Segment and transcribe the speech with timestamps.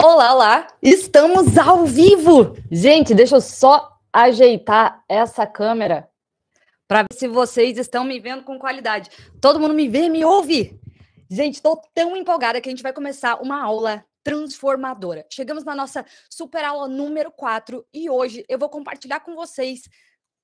[0.00, 0.66] Olá, olá!
[0.82, 2.56] Estamos ao vivo!
[2.70, 6.08] Gente, deixa eu só ajeitar essa câmera
[6.88, 9.10] para ver se vocês estão me vendo com qualidade.
[9.40, 10.78] Todo mundo me vê, me ouve?
[11.30, 15.26] Gente, estou tão empolgada que a gente vai começar uma aula transformadora.
[15.30, 19.88] Chegamos na nossa super aula número 4 e hoje eu vou compartilhar com vocês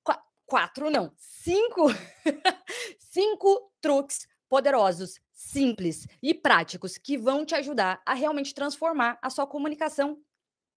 [0.02, 0.14] qu
[0.46, 1.88] quatro, não, cinco,
[2.98, 9.46] cinco truques poderosos, simples e práticos que vão te ajudar a realmente transformar a sua
[9.46, 10.20] comunicação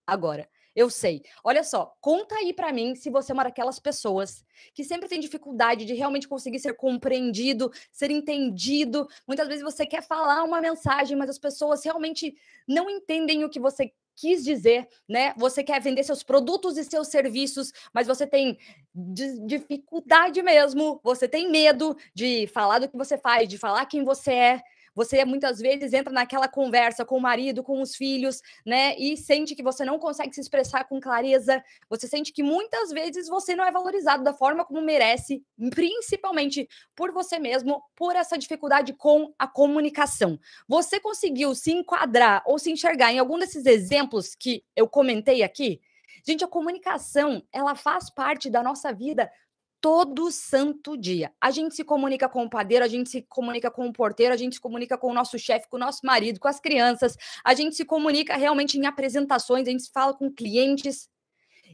[0.06, 0.48] agora.
[0.76, 1.24] Eu sei.
[1.44, 5.20] Olha só, conta aí para mim se você é uma daquelas pessoas que sempre tem
[5.20, 9.08] dificuldade de realmente conseguir ser compreendido, ser entendido.
[9.28, 12.36] Muitas vezes você quer falar uma mensagem, mas as pessoas realmente
[12.68, 15.34] não entendem o que você quis dizer, né?
[15.38, 18.58] Você quer vender seus produtos e seus serviços, mas você tem
[19.46, 24.32] dificuldade mesmo, você tem medo de falar do que você faz, de falar quem você
[24.34, 24.62] é.
[24.94, 28.96] Você muitas vezes entra naquela conversa com o marido, com os filhos, né?
[28.98, 31.64] E sente que você não consegue se expressar com clareza.
[31.90, 37.12] Você sente que muitas vezes você não é valorizado da forma como merece, principalmente por
[37.12, 40.40] você mesmo, por essa dificuldade com a comunicação.
[40.68, 45.82] Você conseguiu se enquadrar ou se enxergar em algum desses exemplos que eu comentei aqui?
[46.26, 49.32] Gente, a comunicação, ela faz parte da nossa vida
[49.82, 51.34] todo santo dia.
[51.42, 54.38] A gente se comunica com o padeiro, a gente se comunica com o porteiro, a
[54.38, 57.56] gente se comunica com o nosso chefe, com o nosso marido, com as crianças, a
[57.56, 61.10] gente se comunica realmente em apresentações, a gente fala com clientes.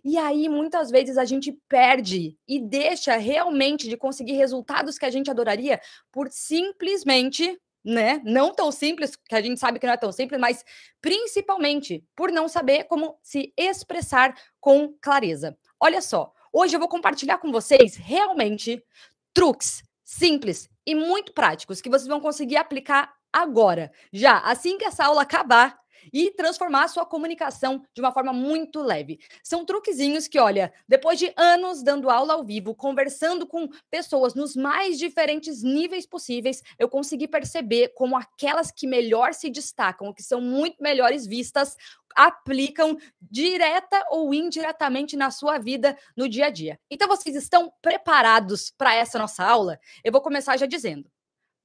[0.06, 5.10] E aí, muitas vezes, a gente perde e deixa realmente de conseguir resultados que a
[5.10, 8.22] gente adoraria por simplesmente, né?
[8.24, 10.64] Não tão simples, que a gente sabe que não é tão simples, mas
[11.02, 15.58] principalmente por não saber como se expressar com clareza.
[15.80, 18.84] Olha só, Hoje eu vou compartilhar com vocês realmente
[19.32, 25.06] truques simples e muito práticos que vocês vão conseguir aplicar agora, já assim que essa
[25.06, 25.78] aula acabar
[26.12, 29.20] e transformar a sua comunicação de uma forma muito leve.
[29.44, 34.56] São truquezinhos que, olha, depois de anos dando aula ao vivo, conversando com pessoas nos
[34.56, 40.42] mais diferentes níveis possíveis, eu consegui perceber como aquelas que melhor se destacam, que são
[40.42, 41.76] muito melhores vistas,
[42.18, 46.80] aplicam direta ou indiretamente na sua vida no dia a dia.
[46.90, 49.80] Então vocês estão preparados para essa nossa aula?
[50.04, 51.10] Eu vou começar já dizendo: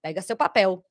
[0.02, 0.84] pega seu papel,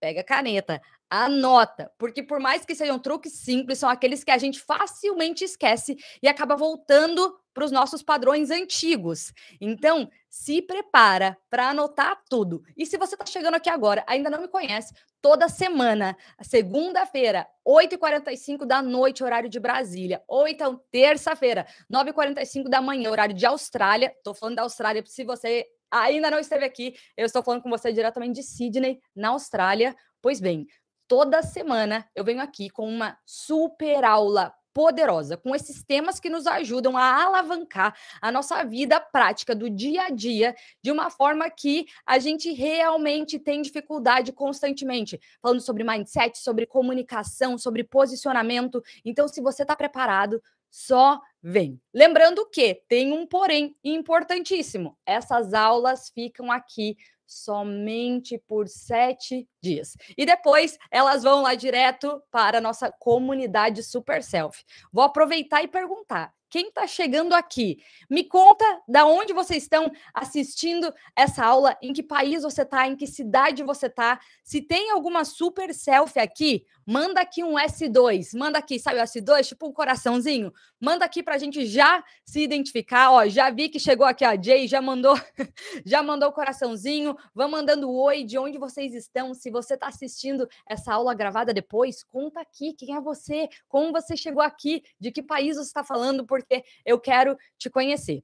[0.00, 4.60] pega caneta, Anota, porque por mais que sejam truques simples, são aqueles que a gente
[4.60, 9.32] facilmente esquece e acaba voltando para os nossos padrões antigos.
[9.60, 12.62] Então, se prepara para anotar tudo.
[12.76, 14.92] E se você está chegando aqui agora, ainda não me conhece,
[15.22, 23.10] toda semana, segunda-feira, 8h45 da noite, horário de Brasília, ou então terça-feira, 9h45 da manhã,
[23.10, 24.12] horário de Austrália.
[24.16, 27.92] Estou falando da Austrália, se você ainda não esteve aqui, eu estou falando com você
[27.92, 29.94] diretamente de Sydney, na Austrália.
[30.20, 30.66] Pois bem,
[31.08, 36.46] toda semana eu venho aqui com uma super aula poderosa, com esses temas que nos
[36.46, 41.86] ajudam a alavancar a nossa vida prática do dia a dia de uma forma que
[42.04, 48.82] a gente realmente tem dificuldade constantemente, falando sobre mindset, sobre comunicação, sobre posicionamento.
[49.02, 51.80] Então, se você está preparado, só vem.
[51.94, 59.96] Lembrando que tem um porém importantíssimo: essas aulas ficam aqui somente por sete dias.
[60.16, 64.64] E depois elas vão lá direto para a nossa comunidade Super Self.
[64.92, 67.78] Vou aproveitar e perguntar: quem está chegando aqui,
[68.08, 72.96] me conta da onde vocês estão assistindo essa aula, em que país você está, em
[72.96, 74.18] que cidade você está.
[74.42, 79.48] Se tem alguma super selfie aqui, manda aqui um S2, manda aqui, sabe o S2,
[79.48, 83.10] tipo um coraçãozinho, manda aqui para a gente já se identificar.
[83.10, 85.14] Ó, já vi que chegou aqui a Jay, já mandou,
[85.84, 87.16] já mandou o coraçãozinho.
[87.34, 89.34] Vão mandando oi de onde vocês estão.
[89.34, 94.16] Se você está assistindo essa aula gravada depois, conta aqui quem é você, como você
[94.16, 98.22] chegou aqui, de que país você está falando, porque eu quero te conhecer.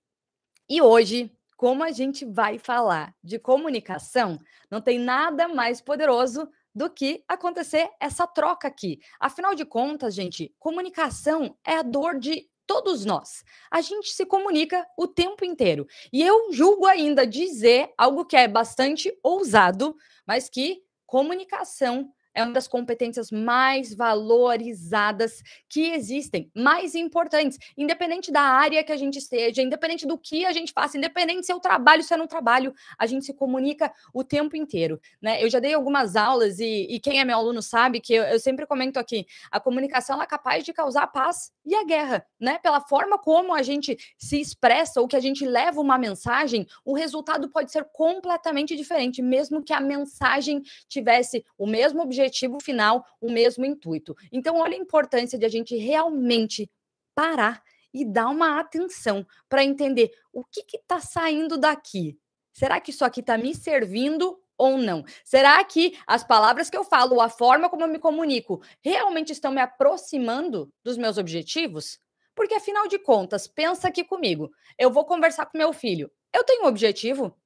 [0.69, 1.31] E hoje
[1.63, 4.37] como a gente vai falar de comunicação,
[4.69, 9.01] não tem nada mais poderoso do que acontecer essa troca aqui.
[9.21, 13.45] Afinal de contas, gente, comunicação é a dor de todos nós.
[13.71, 15.87] A gente se comunica o tempo inteiro.
[16.13, 19.95] E eu julgo ainda dizer algo que é bastante ousado,
[20.27, 28.41] mas que comunicação é uma das competências mais valorizadas que existem, mais importantes, independente da
[28.41, 31.61] área que a gente esteja, independente do que a gente faça, independente se é o
[31.61, 35.43] trabalho, se é não trabalho, a gente se comunica o tempo inteiro, né?
[35.43, 38.41] Eu já dei algumas aulas e, e quem é meu aluno sabe que eu, eu
[38.41, 42.59] sempre comento aqui, a comunicação é capaz de causar paz e a guerra, né?
[42.59, 46.95] Pela forma como a gente se expressa ou que a gente leva uma mensagem, o
[46.95, 53.05] resultado pode ser completamente diferente, mesmo que a mensagem tivesse o mesmo objetivo objetivo final,
[53.21, 54.15] o mesmo intuito.
[54.31, 56.71] Então, olha a importância de a gente realmente
[57.15, 62.19] parar e dar uma atenção para entender o que está saindo daqui.
[62.53, 65.05] Será que isso aqui está me servindo ou não?
[65.25, 69.53] Será que as palavras que eu falo, a forma como eu me comunico, realmente estão
[69.53, 71.99] me aproximando dos meus objetivos?
[72.35, 74.51] Porque, afinal de contas, pensa aqui comigo.
[74.79, 76.11] Eu vou conversar com meu filho.
[76.33, 77.37] Eu tenho um objetivo?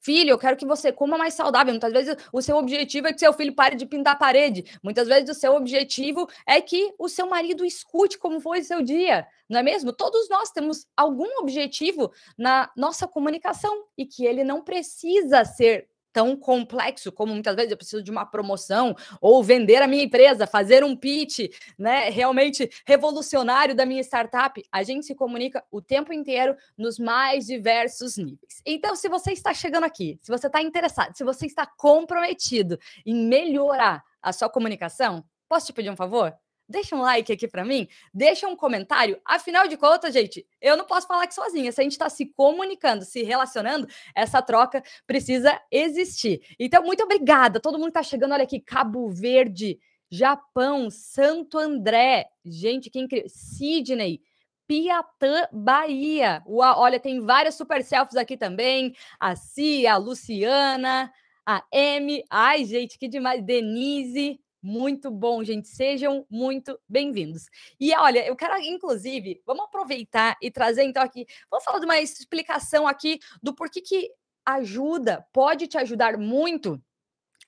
[0.00, 1.72] Filho, eu quero que você coma mais saudável.
[1.72, 4.64] Muitas vezes o seu objetivo é que seu filho pare de pintar a parede.
[4.82, 8.80] Muitas vezes o seu objetivo é que o seu marido escute como foi o seu
[8.82, 9.26] dia.
[9.46, 9.92] Não é mesmo?
[9.92, 16.36] Todos nós temos algum objetivo na nossa comunicação e que ele não precisa ser tão
[16.36, 20.84] complexo como muitas vezes eu preciso de uma promoção ou vender a minha empresa, fazer
[20.84, 24.62] um pitch, né, realmente revolucionário da minha startup.
[24.70, 28.62] A gente se comunica o tempo inteiro nos mais diversos níveis.
[28.64, 33.14] Então, se você está chegando aqui, se você está interessado, se você está comprometido em
[33.14, 36.34] melhorar a sua comunicação, posso te pedir um favor?
[36.70, 39.20] Deixa um like aqui para mim, deixa um comentário.
[39.24, 41.72] Afinal de contas, gente, eu não posso falar aqui sozinha.
[41.72, 46.40] Se a gente está se comunicando, se relacionando, essa troca precisa existir.
[46.58, 47.60] Então, muito obrigada.
[47.60, 48.32] Todo mundo está chegando.
[48.32, 49.78] Olha aqui, Cabo Verde,
[50.10, 52.26] Japão, Santo André.
[52.44, 53.28] Gente, que incrível.
[53.28, 54.22] Sydney.
[54.66, 56.44] Piatã, Bahia.
[56.46, 58.94] Uau, olha, tem várias super selfies aqui também.
[59.18, 61.12] A Cia, a Luciana,
[61.44, 62.24] a M.
[62.30, 63.42] Ai, gente, que demais.
[63.42, 64.38] Denise.
[64.62, 65.68] Muito bom, gente.
[65.68, 67.46] Sejam muito bem-vindos.
[67.78, 71.98] E olha, eu quero, inclusive, vamos aproveitar e trazer então aqui, vamos falar de uma
[71.98, 74.10] explicação aqui do porquê que
[74.44, 76.82] ajuda, pode te ajudar muito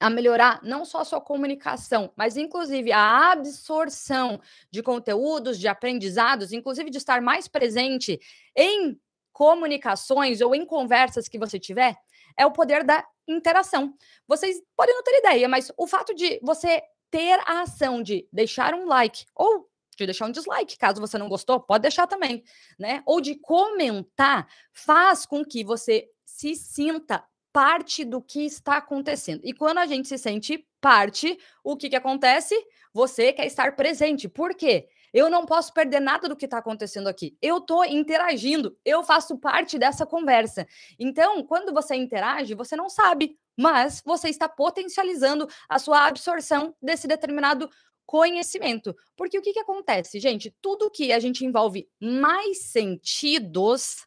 [0.00, 6.52] a melhorar não só a sua comunicação, mas inclusive a absorção de conteúdos, de aprendizados,
[6.52, 8.18] inclusive de estar mais presente
[8.56, 8.98] em
[9.32, 11.96] comunicações ou em conversas que você tiver,
[12.36, 13.94] é o poder da interação.
[14.26, 16.82] Vocês podem não ter ideia, mas o fato de você
[17.12, 21.28] ter a ação de deixar um like ou de deixar um dislike, caso você não
[21.28, 22.42] gostou, pode deixar também,
[22.78, 23.02] né?
[23.04, 27.22] Ou de comentar, faz com que você se sinta
[27.52, 29.42] parte do que está acontecendo.
[29.44, 32.54] E quando a gente se sente parte, o que que acontece?
[32.94, 34.26] Você quer estar presente.
[34.26, 34.88] Por quê?
[35.12, 37.36] Eu não posso perder nada do que está acontecendo aqui.
[37.42, 40.66] Eu estou interagindo, eu faço parte dessa conversa.
[40.98, 47.06] Então, quando você interage, você não sabe mas você está potencializando a sua absorção desse
[47.06, 47.68] determinado
[48.06, 48.94] conhecimento.
[49.16, 50.54] Porque o que, que acontece, gente?
[50.60, 54.06] Tudo que a gente envolve mais sentidos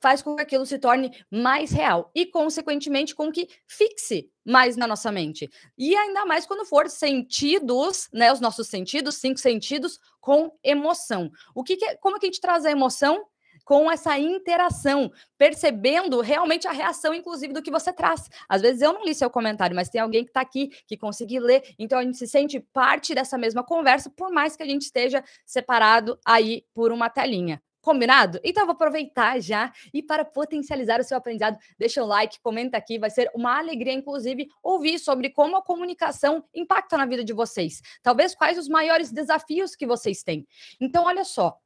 [0.00, 4.86] faz com que aquilo se torne mais real e, consequentemente, com que fixe mais na
[4.86, 5.50] nossa mente.
[5.76, 8.32] E ainda mais quando for sentidos, né?
[8.32, 11.30] Os nossos sentidos, cinco sentidos, com emoção.
[11.54, 13.26] O que, que é, como que a gente traz a emoção?
[13.64, 18.28] Com essa interação, percebendo realmente a reação, inclusive, do que você traz.
[18.48, 21.42] Às vezes eu não li seu comentário, mas tem alguém que está aqui que conseguiu
[21.42, 24.82] ler, então a gente se sente parte dessa mesma conversa, por mais que a gente
[24.82, 27.62] esteja separado aí por uma telinha.
[27.84, 28.40] Combinado?
[28.42, 32.98] Então vou aproveitar já e para potencializar o seu aprendizado, deixa o like, comenta aqui,
[32.98, 37.82] vai ser uma alegria, inclusive, ouvir sobre como a comunicação impacta na vida de vocês.
[38.02, 40.46] Talvez quais os maiores desafios que vocês têm.
[40.80, 41.58] Então, olha só,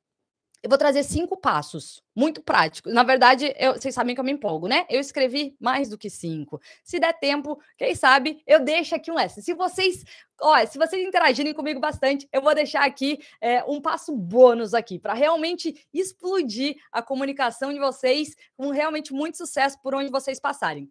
[0.60, 2.92] eu vou trazer cinco passos, muito práticos.
[2.92, 4.86] Na verdade, eu, vocês sabem que eu me empolgo, né?
[4.88, 6.60] Eu escrevi mais do que cinco.
[6.82, 9.40] Se der tempo, quem sabe, eu deixo aqui um S.
[9.40, 10.04] Se vocês,
[10.40, 14.98] olha, se vocês interagirem comigo bastante, eu vou deixar aqui é, um passo bônus aqui
[14.98, 20.90] para realmente explodir a comunicação de vocês com realmente muito sucesso por onde vocês passarem.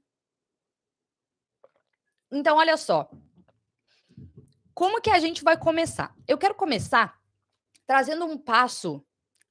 [2.32, 3.10] Então, olha só.
[4.74, 6.16] Como que a gente vai começar?
[6.28, 7.20] Eu quero começar
[7.86, 9.04] trazendo um passo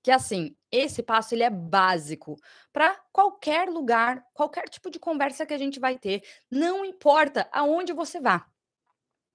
[0.06, 2.36] que assim, esse passo ele é básico
[2.72, 7.92] para qualquer lugar, qualquer tipo de conversa que a gente vai ter, não importa aonde
[7.92, 8.46] você vá.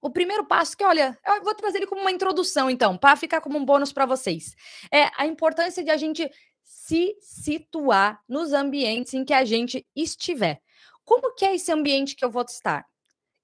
[0.00, 3.42] O primeiro passo que, olha, eu vou trazer ele como uma introdução, então, para ficar
[3.42, 4.56] como um bônus para vocês.
[4.90, 6.26] É a importância de a gente
[6.62, 10.62] se situar nos ambientes em que a gente estiver.
[11.04, 12.86] Como que é esse ambiente que eu vou estar?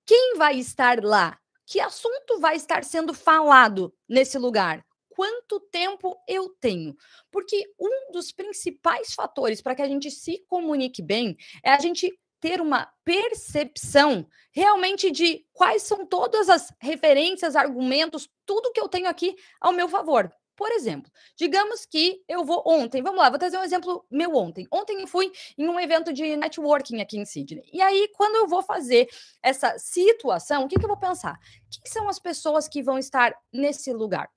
[0.06, 1.38] Quem vai estar lá?
[1.66, 4.82] Que assunto vai estar sendo falado nesse lugar?
[5.18, 6.96] Quanto tempo eu tenho.
[7.28, 12.16] Porque um dos principais fatores para que a gente se comunique bem é a gente
[12.38, 19.08] ter uma percepção realmente de quais são todas as referências, argumentos, tudo que eu tenho
[19.08, 20.32] aqui ao meu favor.
[20.54, 24.68] Por exemplo, digamos que eu vou ontem, vamos lá, vou trazer um exemplo meu ontem.
[24.72, 27.68] Ontem eu fui em um evento de networking aqui em Sydney.
[27.72, 29.08] E aí, quando eu vou fazer
[29.42, 31.36] essa situação, o que, que eu vou pensar?
[31.70, 34.30] Quem são as pessoas que vão estar nesse lugar?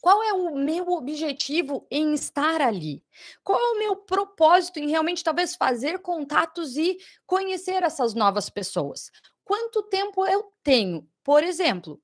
[0.00, 3.04] Qual é o meu objetivo em estar ali?
[3.44, 9.10] Qual é o meu propósito em realmente talvez fazer contatos e conhecer essas novas pessoas?
[9.44, 11.06] Quanto tempo eu tenho?
[11.22, 12.00] Por exemplo,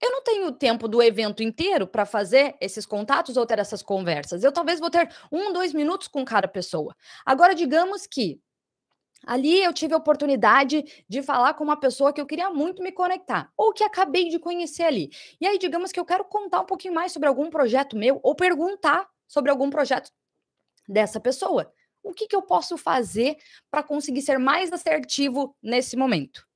[0.00, 4.42] eu não tenho tempo do evento inteiro para fazer esses contatos ou ter essas conversas.
[4.42, 6.96] Eu talvez vou ter um, dois minutos com cada pessoa.
[7.24, 8.40] Agora, digamos que
[9.26, 12.92] ali eu tive a oportunidade de falar com uma pessoa que eu queria muito me
[12.92, 15.10] conectar, ou que acabei de conhecer ali.
[15.40, 18.34] E aí, digamos que eu quero contar um pouquinho mais sobre algum projeto meu, ou
[18.34, 20.10] perguntar sobre algum projeto
[20.88, 21.72] dessa pessoa.
[22.02, 23.36] O que, que eu posso fazer
[23.70, 26.46] para conseguir ser mais assertivo nesse momento?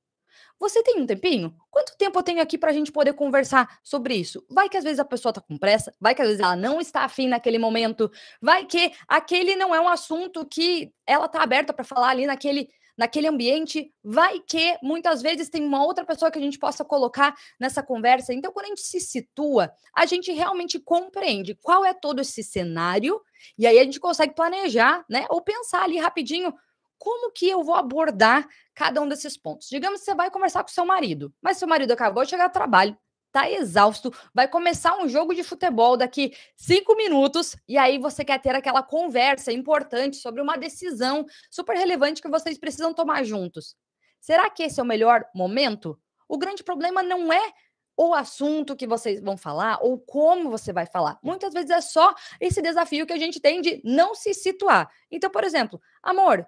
[0.59, 1.55] Você tem um tempinho?
[1.69, 4.43] Quanto tempo eu tenho aqui para a gente poder conversar sobre isso?
[4.49, 6.81] Vai que às vezes a pessoa está com pressa, vai que às vezes ela não
[6.81, 8.11] está afim naquele momento,
[8.41, 12.69] vai que aquele não é um assunto que ela está aberta para falar ali naquele
[12.97, 17.35] naquele ambiente, vai que muitas vezes tem uma outra pessoa que a gente possa colocar
[17.59, 18.33] nessa conversa.
[18.33, 23.21] Então, quando a gente se situa, a gente realmente compreende qual é todo esse cenário
[23.55, 26.51] e aí a gente consegue planejar, né, ou pensar ali rapidinho
[26.97, 29.67] como que eu vou abordar cada um desses pontos?
[29.69, 32.53] Digamos que você vai conversar com seu marido, mas seu marido acabou de chegar do
[32.53, 32.97] trabalho,
[33.31, 38.41] tá exausto, vai começar um jogo de futebol daqui cinco minutos, e aí você quer
[38.41, 43.75] ter aquela conversa importante sobre uma decisão super relevante que vocês precisam tomar juntos.
[44.19, 45.99] Será que esse é o melhor momento?
[46.27, 47.53] O grande problema não é
[47.95, 51.17] o assunto que vocês vão falar ou como você vai falar.
[51.23, 54.89] Muitas vezes é só esse desafio que a gente tem de não se situar.
[55.09, 56.47] Então, por exemplo, amor,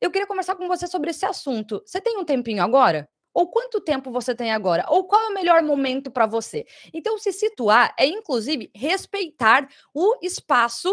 [0.00, 1.82] eu queria conversar com você sobre esse assunto.
[1.84, 3.08] Você tem um tempinho agora?
[3.34, 4.84] Ou quanto tempo você tem agora?
[4.88, 6.66] Ou qual é o melhor momento para você?
[6.92, 10.92] Então, se situar é, inclusive, respeitar o espaço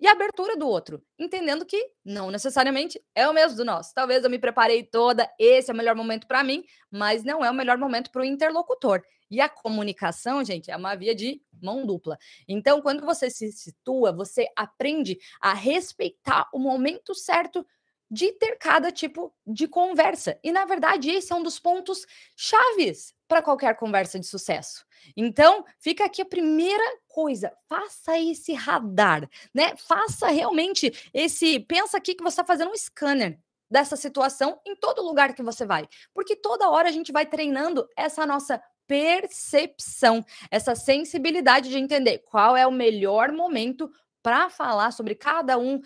[0.00, 3.94] e a abertura do outro, entendendo que não necessariamente é o mesmo do nosso.
[3.94, 7.50] Talvez eu me preparei toda, esse é o melhor momento para mim, mas não é
[7.50, 9.02] o melhor momento para o interlocutor.
[9.30, 12.18] E a comunicação, gente, é uma via de mão dupla.
[12.46, 17.66] Então, quando você se situa, você aprende a respeitar o momento certo
[18.10, 20.38] de ter cada tipo de conversa.
[20.42, 22.06] E, na verdade, esse é um dos pontos
[22.36, 24.84] chaves para qualquer conversa de sucesso.
[25.16, 29.74] Então, fica aqui a primeira coisa, faça esse radar, né?
[29.76, 33.38] Faça realmente esse, pensa aqui que você está fazendo um scanner
[33.70, 37.88] dessa situação em todo lugar que você vai, porque toda hora a gente vai treinando
[37.96, 43.90] essa nossa percepção, essa sensibilidade de entender qual é o melhor momento
[44.24, 45.82] para falar sobre cada um,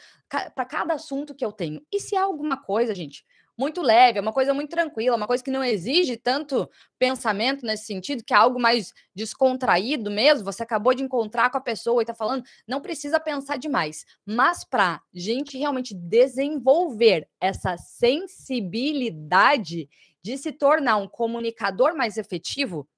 [0.54, 1.84] para cada assunto que eu tenho.
[1.92, 3.26] E se há alguma coisa, gente,
[3.58, 7.86] muito leve, é uma coisa muito tranquila, uma coisa que não exige tanto pensamento nesse
[7.86, 12.04] sentido, que é algo mais descontraído mesmo, você acabou de encontrar com a pessoa e
[12.04, 14.06] está falando, não precisa pensar demais.
[14.24, 19.88] Mas para gente realmente desenvolver essa sensibilidade
[20.22, 22.88] de se tornar um comunicador mais efetivo,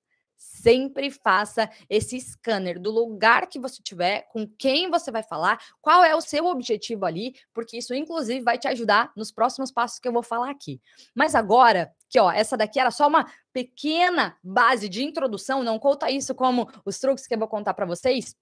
[0.40, 6.02] sempre faça esse scanner do lugar que você tiver, com quem você vai falar, qual
[6.02, 10.08] é o seu objetivo ali, porque isso inclusive vai te ajudar nos próximos passos que
[10.08, 10.80] eu vou falar aqui.
[11.14, 16.10] Mas agora, que ó, essa daqui era só uma pequena base de introdução, não conta
[16.10, 18.34] isso como os truques que eu vou contar para vocês.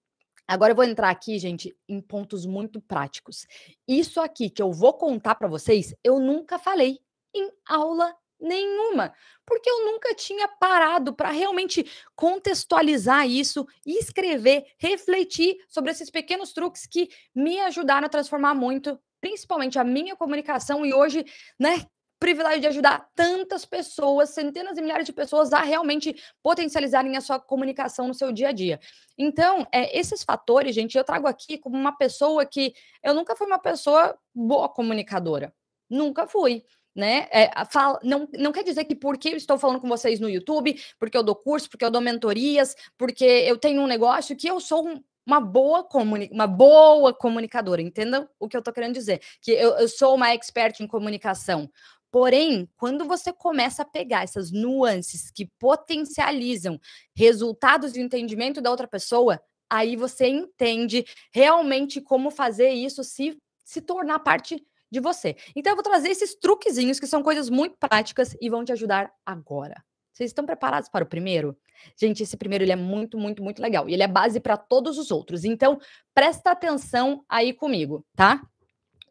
[0.47, 3.45] Agora eu vou entrar aqui, gente, em pontos muito práticos.
[3.87, 7.01] Isso aqui que eu vou contar para vocês, eu nunca falei
[7.35, 9.13] em aula nenhuma,
[9.45, 16.87] porque eu nunca tinha parado para realmente contextualizar isso escrever, refletir sobre esses pequenos truques
[16.87, 21.25] que me ajudaram a transformar muito, principalmente a minha comunicação e hoje,
[21.59, 21.87] né,
[22.19, 27.39] privilégio de ajudar tantas pessoas, centenas e milhares de pessoas a realmente potencializarem a sua
[27.39, 28.81] comunicação no seu dia a dia.
[29.17, 33.47] Então, é, esses fatores, gente, eu trago aqui como uma pessoa que eu nunca fui
[33.47, 35.55] uma pessoa boa comunicadora.
[35.89, 36.65] Nunca fui
[36.95, 37.29] né?
[37.31, 40.81] É, fala, não, não quer dizer que porque eu estou falando com vocês no YouTube,
[40.99, 44.59] porque eu dou curso, porque eu dou mentorias, porque eu tenho um negócio, que eu
[44.61, 49.21] sou um, uma boa, comuni uma boa comunicadora, entendam o que eu estou querendo dizer?
[49.41, 51.71] Que eu, eu sou uma expert em comunicação.
[52.11, 56.81] Porém, quando você começa a pegar essas nuances que potencializam
[57.15, 63.83] resultados e entendimento da outra pessoa, aí você entende realmente como fazer isso se, se
[63.83, 65.37] tornar parte de você.
[65.55, 69.11] Então eu vou trazer esses truquezinhos que são coisas muito práticas e vão te ajudar
[69.25, 69.83] agora.
[70.13, 71.57] Vocês estão preparados para o primeiro?
[71.97, 73.89] Gente, esse primeiro ele é muito, muito, muito legal.
[73.89, 75.45] E ele é base para todos os outros.
[75.45, 75.79] Então,
[76.13, 78.43] presta atenção aí comigo, tá?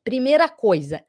[0.04, 1.02] Primeira coisa,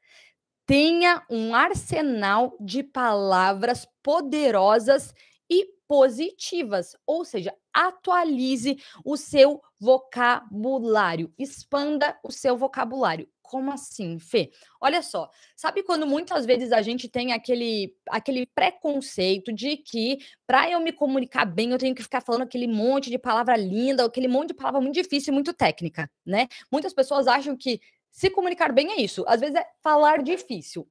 [0.65, 5.13] tenha um arsenal de palavras poderosas
[5.49, 13.27] e positivas, ou seja, atualize o seu vocabulário, expanda o seu vocabulário.
[13.49, 14.51] Como assim, Fê?
[14.79, 20.69] Olha só, sabe quando muitas vezes a gente tem aquele, aquele preconceito de que para
[20.69, 24.27] eu me comunicar bem eu tenho que ficar falando aquele monte de palavra linda, aquele
[24.27, 26.47] monte de palavra muito difícil e muito técnica, né?
[26.71, 30.87] Muitas pessoas acham que se comunicar bem é isso, às vezes é falar difícil.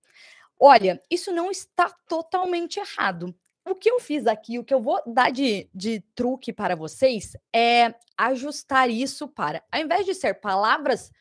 [0.58, 3.32] Olha, isso não está totalmente errado.
[3.64, 7.36] o que eu fiz aqui, o que eu vou dar de, de truque para vocês
[7.54, 11.12] é ajustar isso para, ao invés de ser palavras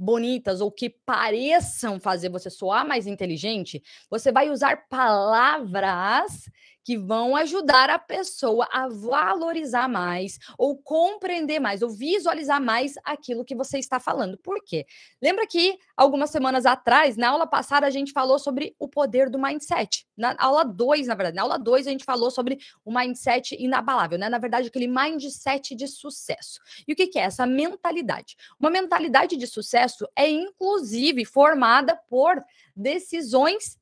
[0.00, 6.48] bonitas ou que pareçam fazer você soar mais inteligente, você vai usar palavras
[6.84, 13.44] que vão ajudar a pessoa a valorizar mais, ou compreender mais, ou visualizar mais aquilo
[13.44, 14.38] que você está falando.
[14.38, 14.86] Por quê?
[15.22, 19.38] Lembra que algumas semanas atrás, na aula passada, a gente falou sobre o poder do
[19.38, 20.06] mindset.
[20.16, 24.18] Na aula 2, na verdade, na aula 2 a gente falou sobre o mindset inabalável,
[24.18, 24.28] né?
[24.28, 26.60] Na verdade, aquele mindset de sucesso.
[26.86, 28.36] E o que, é essa mentalidade?
[28.58, 32.42] Uma mentalidade de sucesso é, inclusive, formada por
[32.74, 33.78] decisões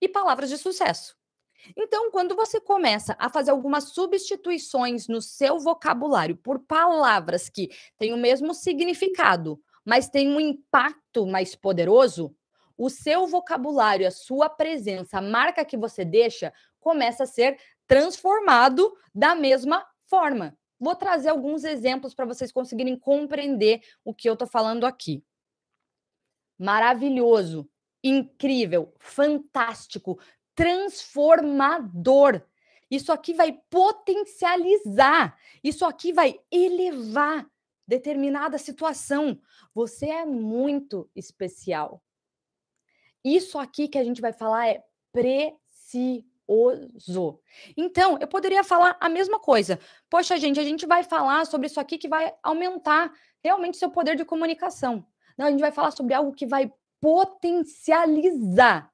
[0.00, 1.16] e palavras de sucesso.
[1.76, 8.12] Então, quando você começa a fazer algumas substituições no seu vocabulário por palavras que têm
[8.12, 12.34] o mesmo significado, mas têm um impacto mais poderoso,
[12.76, 18.92] o seu vocabulário, a sua presença, a marca que você deixa, começa a ser transformado
[19.14, 20.56] da mesma forma.
[20.78, 25.24] Vou trazer alguns exemplos para vocês conseguirem compreender o que eu estou falando aqui.
[26.58, 27.68] Maravilhoso,
[28.02, 30.18] incrível, fantástico,
[30.56, 32.42] transformador.
[32.90, 37.46] Isso aqui vai potencializar, isso aqui vai elevar
[37.86, 39.38] determinada situação.
[39.74, 42.02] Você é muito especial.
[43.22, 44.82] Isso aqui que a gente vai falar é
[45.12, 46.18] precioso.
[47.76, 49.78] Então, eu poderia falar a mesma coisa.
[50.08, 54.16] Poxa, gente, a gente vai falar sobre isso aqui que vai aumentar realmente seu poder
[54.16, 55.04] de comunicação.
[55.36, 58.90] Não, a gente vai falar sobre algo que vai potencializar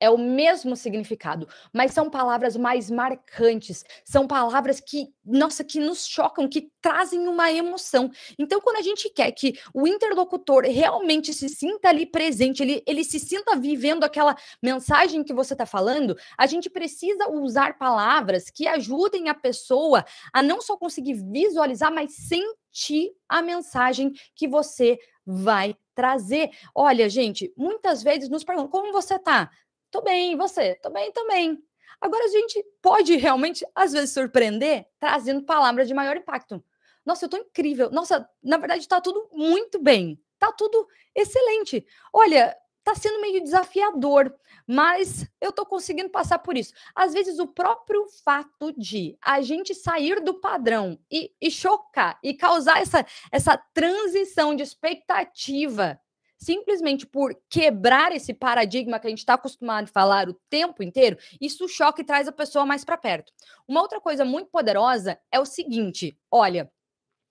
[0.00, 6.06] é o mesmo significado, mas são palavras mais marcantes, são palavras que, nossa, que nos
[6.06, 8.10] chocam, que trazem uma emoção.
[8.38, 13.04] Então, quando a gente quer que o interlocutor realmente se sinta ali presente, ele, ele
[13.04, 18.66] se sinta vivendo aquela mensagem que você está falando, a gente precisa usar palavras que
[18.66, 25.76] ajudem a pessoa a não só conseguir visualizar, mas sentir a mensagem que você vai
[25.94, 26.50] trazer.
[26.74, 29.50] Olha, gente, muitas vezes nos perguntam como você tá?
[29.94, 30.74] Tô bem, você?
[30.82, 31.56] Tô bem também.
[32.00, 36.60] Agora a gente pode realmente, às vezes, surpreender trazendo palavras de maior impacto.
[37.06, 37.92] Nossa, eu tô incrível.
[37.92, 40.20] Nossa, na verdade, tá tudo muito bem.
[40.36, 41.86] Tá tudo excelente.
[42.12, 44.34] Olha, tá sendo meio desafiador,
[44.66, 46.74] mas eu tô conseguindo passar por isso.
[46.92, 52.34] Às vezes, o próprio fato de a gente sair do padrão e, e chocar e
[52.34, 56.00] causar essa, essa transição de expectativa
[56.44, 61.16] simplesmente por quebrar esse paradigma que a gente está acostumado a falar o tempo inteiro,
[61.40, 63.32] isso choca e traz a pessoa mais para perto.
[63.66, 66.70] Uma outra coisa muito poderosa é o seguinte: olha,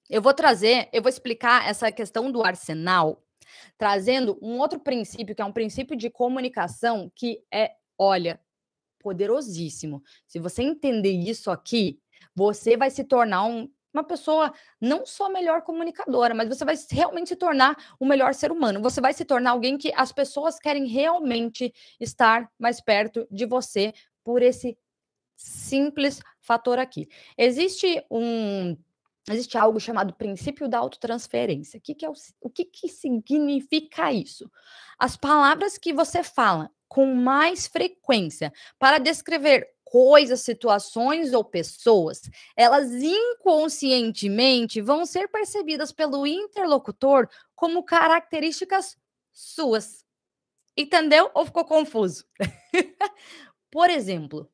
[0.10, 3.23] eu vou trazer, eu vou explicar essa questão do arsenal,
[3.78, 8.41] trazendo um outro princípio, que é um princípio de comunicação que é, olha,
[8.99, 10.02] poderosíssimo.
[10.26, 11.99] Se você entender isso aqui,
[12.36, 17.29] você vai se tornar um uma pessoa não só melhor comunicadora, mas você vai realmente
[17.29, 18.82] se tornar o melhor ser humano.
[18.82, 23.93] Você vai se tornar alguém que as pessoas querem realmente estar mais perto de você
[24.23, 24.77] por esse
[25.36, 27.08] simples fator aqui.
[27.38, 28.77] Existe um
[29.29, 31.77] existe algo chamado princípio da autotransferência.
[31.77, 34.51] O que, que é o, o que, que significa isso?
[34.99, 42.23] As palavras que você fala com mais frequência para descrever coisas, situações ou pessoas,
[42.58, 48.97] elas inconscientemente vão ser percebidas pelo interlocutor como características
[49.32, 50.03] suas.
[50.75, 51.29] Entendeu?
[51.36, 52.25] Ou ficou confuso?
[53.69, 54.49] Por exemplo,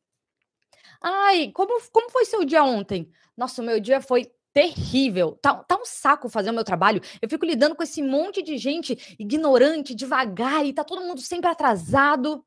[1.02, 3.10] ai, como, como foi seu dia ontem?
[3.38, 5.39] Nossa, o meu dia foi terrível.
[5.41, 7.02] Tá, tá um saco fazer o meu trabalho.
[7.21, 11.49] Eu fico lidando com esse monte de gente ignorante, devagar, e tá todo mundo sempre
[11.49, 12.45] atrasado.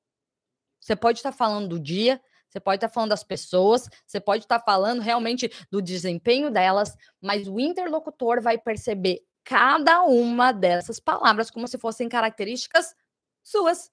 [0.79, 2.21] Você pode estar falando do dia,
[2.53, 6.51] você pode estar tá falando das pessoas, você pode estar tá falando realmente do desempenho
[6.51, 12.95] delas, mas o interlocutor vai perceber cada uma dessas palavras como se fossem características
[13.43, 13.91] suas.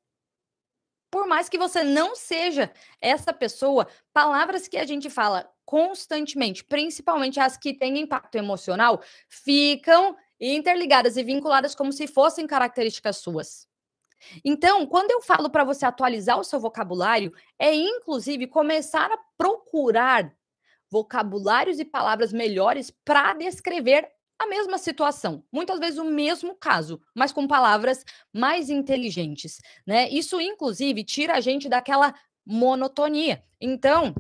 [1.09, 2.69] Por mais que você não seja
[2.99, 10.17] essa pessoa, palavras que a gente fala constantemente, principalmente as que têm impacto emocional, ficam
[10.37, 13.68] interligadas e vinculadas como se fossem características suas.
[14.43, 20.34] Então, quando eu falo para você atualizar o seu vocabulário, é inclusive começar a procurar
[20.91, 24.08] vocabulários e palavras melhores para descrever
[24.39, 30.10] a mesma situação, muitas vezes o mesmo caso, mas com palavras mais inteligentes, né?
[30.10, 32.13] Isso inclusive tira a gente daquela
[32.45, 33.43] monotonia.
[33.60, 34.15] Então,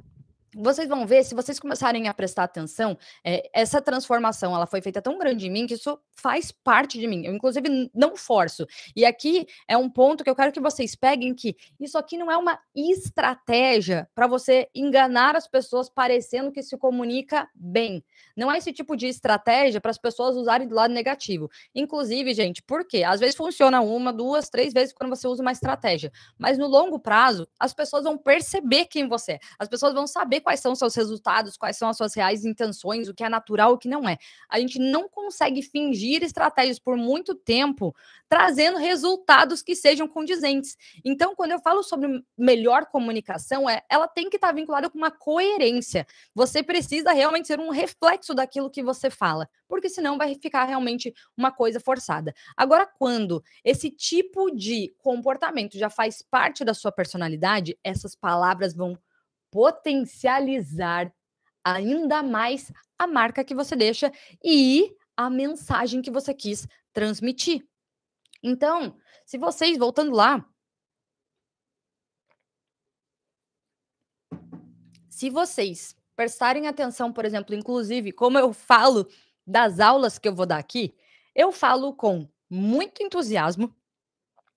[0.55, 5.01] vocês vão ver, se vocês começarem a prestar atenção, é, essa transformação ela foi feita
[5.01, 7.25] tão grande em mim que isso faz parte de mim.
[7.25, 8.65] Eu, inclusive, não forço.
[8.95, 12.31] E aqui é um ponto que eu quero que vocês peguem que isso aqui não
[12.31, 18.03] é uma estratégia para você enganar as pessoas parecendo que se comunica bem.
[18.35, 21.49] Não é esse tipo de estratégia para as pessoas usarem do lado negativo.
[21.73, 23.03] Inclusive, gente, por quê?
[23.03, 26.11] Às vezes funciona uma, duas, três vezes quando você usa uma estratégia.
[26.37, 29.39] Mas no longo prazo, as pessoas vão perceber quem você é.
[29.57, 33.13] As pessoas vão saber quais são seus resultados, quais são as suas reais intenções, o
[33.13, 34.17] que é natural, o que não é.
[34.49, 37.95] A gente não consegue fingir estratégias por muito tempo
[38.27, 40.77] trazendo resultados que sejam condizentes.
[41.03, 45.11] Então, quando eu falo sobre melhor comunicação, é, ela tem que estar vinculada com uma
[45.11, 46.05] coerência.
[46.35, 51.13] Você precisa realmente ser um reflexo daquilo que você fala, porque senão vai ficar realmente
[51.35, 52.33] uma coisa forçada.
[52.55, 58.97] Agora, quando esse tipo de comportamento já faz parte da sua personalidade, essas palavras vão
[59.51, 61.13] potencializar
[61.63, 64.11] ainda mais a marca que você deixa
[64.43, 67.65] e a mensagem que você quis transmitir.
[68.41, 70.45] Então, se vocês, voltando lá,
[75.09, 79.07] se vocês prestarem atenção, por exemplo, inclusive, como eu falo
[79.45, 80.95] das aulas que eu vou dar aqui,
[81.35, 83.75] eu falo com muito entusiasmo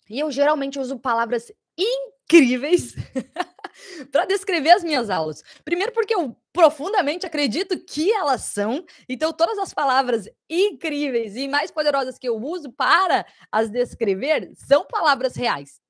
[0.09, 2.94] e eu geralmente uso palavras incríveis
[4.11, 5.42] para descrever as minhas aulas.
[5.64, 11.70] Primeiro, porque eu profundamente acredito que elas são, então todas as palavras incríveis e mais
[11.70, 15.80] poderosas que eu uso para as descrever são palavras reais.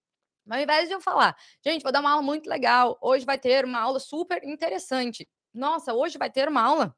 [0.45, 3.39] Mas ao invés de eu falar, gente, vou dar uma aula muito legal, hoje vai
[3.39, 5.29] ter uma aula super interessante.
[5.55, 6.97] Nossa, hoje vai ter uma aula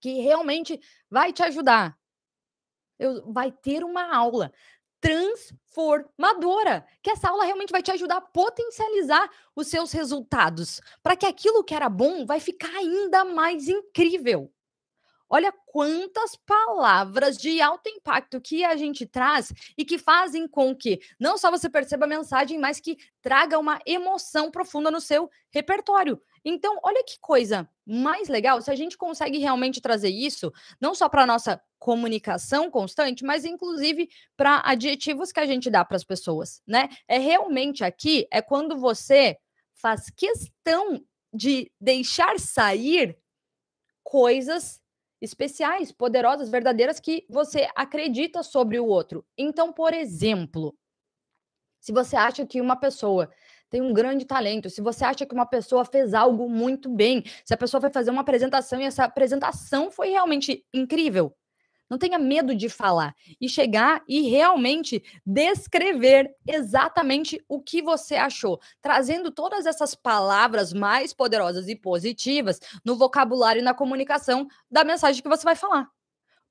[0.00, 0.80] que realmente
[1.10, 1.96] vai te ajudar.
[2.98, 4.52] Eu, vai ter uma aula
[5.00, 11.26] transformadora, que essa aula realmente vai te ajudar a potencializar os seus resultados, para que
[11.26, 14.52] aquilo que era bom vai ficar ainda mais incrível.
[15.32, 20.98] Olha quantas palavras de alto impacto que a gente traz e que fazem com que
[21.20, 26.20] não só você perceba a mensagem, mas que traga uma emoção profunda no seu repertório.
[26.44, 31.08] Então, olha que coisa mais legal se a gente consegue realmente trazer isso, não só
[31.08, 36.04] para a nossa comunicação constante, mas inclusive para adjetivos que a gente dá para as
[36.04, 36.88] pessoas, né?
[37.06, 39.38] É realmente aqui é quando você
[39.74, 43.16] faz questão de deixar sair
[44.02, 44.79] coisas
[45.20, 49.24] especiais, poderosas, verdadeiras que você acredita sobre o outro.
[49.36, 50.74] Então, por exemplo,
[51.80, 53.30] se você acha que uma pessoa
[53.70, 57.54] tem um grande talento, se você acha que uma pessoa fez algo muito bem, se
[57.54, 61.34] a pessoa foi fazer uma apresentação e essa apresentação foi realmente incrível,
[61.90, 68.60] não tenha medo de falar e chegar e realmente descrever exatamente o que você achou,
[68.80, 75.20] trazendo todas essas palavras mais poderosas e positivas no vocabulário e na comunicação da mensagem
[75.20, 75.88] que você vai falar.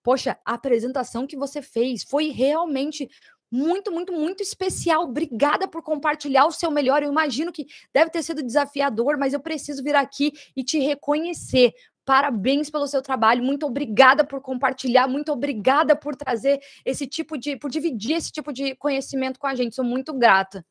[0.04, 3.10] Poxa, a apresentação que você fez foi realmente
[3.52, 5.04] muito, muito, muito especial.
[5.04, 7.02] Obrigada por compartilhar o seu melhor.
[7.02, 11.73] Eu imagino que deve ter sido desafiador, mas eu preciso vir aqui e te reconhecer,
[12.10, 13.43] Parabéns pelo seu trabalho.
[13.43, 15.08] Muito obrigada por compartilhar.
[15.08, 19.54] Muito obrigada por trazer esse tipo de, por dividir esse tipo de conhecimento com a
[19.54, 19.76] gente.
[19.76, 20.65] Sou muito grata.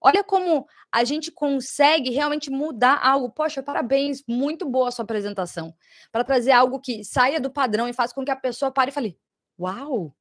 [0.00, 3.28] Olha como a gente consegue realmente mudar algo.
[3.28, 5.74] Poxa, parabéns, muito boa a sua apresentação.
[6.12, 8.94] Para trazer algo que saia do padrão e faça com que a pessoa pare e
[8.94, 9.18] fale:
[9.58, 10.14] Uau,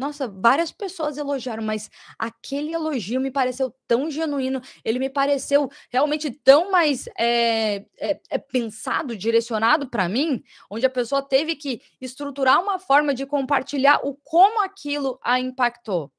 [0.00, 6.30] nossa, várias pessoas elogiaram, mas aquele elogio me pareceu tão genuíno, ele me pareceu realmente
[6.30, 12.62] tão mais é, é, é pensado, direcionado para mim, onde a pessoa teve que estruturar
[12.62, 16.10] uma forma de compartilhar o como aquilo a impactou.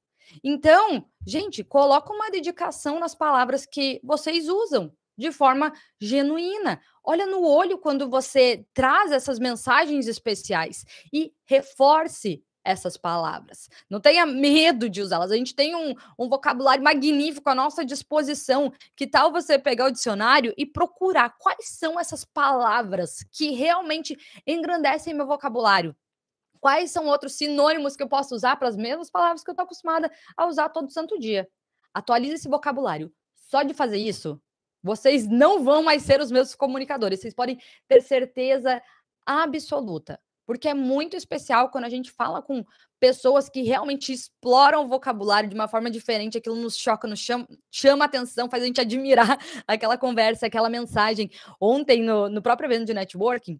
[0.43, 6.79] Então, gente, coloca uma dedicação nas palavras que vocês usam de forma genuína.
[7.03, 13.69] Olha no olho quando você traz essas mensagens especiais e reforce essas palavras.
[13.89, 15.31] Não tenha medo de usá-las.
[15.31, 18.71] A gente tem um, um, vocabulário magnífico à nossa disposição.
[18.95, 25.13] Que tal você pegar o dicionário e procurar quais são essas palavras que realmente engrandecem
[25.13, 25.95] meu vocabulário?
[26.59, 29.63] Quais são outros sinônimos que eu posso usar para as mesmas palavras que eu estou
[29.63, 31.49] acostumada a usar todo santo dia?
[31.93, 33.11] Atualize esse vocabulário.
[33.33, 34.39] Só de fazer isso,
[34.83, 37.19] vocês não vão mais ser os meus comunicadores.
[37.19, 38.81] Vocês podem ter certeza
[39.25, 42.65] absoluta porque é muito especial quando a gente fala com
[42.99, 47.47] pessoas que realmente exploram o vocabulário de uma forma diferente, aquilo nos choca, nos chama,
[47.71, 51.31] chama atenção, faz a gente admirar aquela conversa, aquela mensagem.
[51.59, 53.59] Ontem, no, no próprio evento de networking,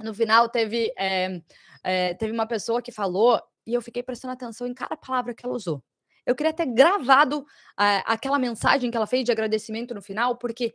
[0.00, 1.40] no final teve, é,
[1.82, 5.44] é, teve uma pessoa que falou, e eu fiquei prestando atenção em cada palavra que
[5.44, 5.82] ela usou.
[6.24, 7.46] Eu queria ter gravado
[7.80, 10.74] é, aquela mensagem que ela fez de agradecimento no final, porque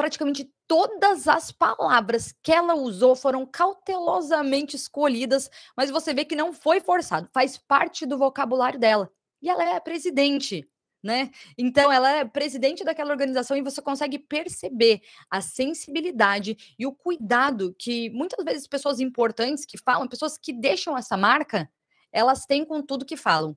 [0.00, 6.54] praticamente todas as palavras que ela usou foram cautelosamente escolhidas, mas você vê que não
[6.54, 9.12] foi forçado, faz parte do vocabulário dela.
[9.42, 10.66] E ela é presidente,
[11.04, 11.30] né?
[11.58, 17.76] Então, ela é presidente daquela organização e você consegue perceber a sensibilidade e o cuidado
[17.78, 21.70] que muitas vezes pessoas importantes que falam, pessoas que deixam essa marca,
[22.10, 23.54] elas têm com tudo que falam.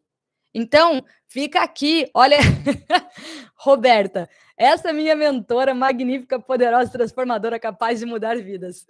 [0.53, 2.37] Então, fica aqui, olha,
[3.55, 8.85] Roberta, essa minha mentora magnífica, poderosa, transformadora, capaz de mudar vidas.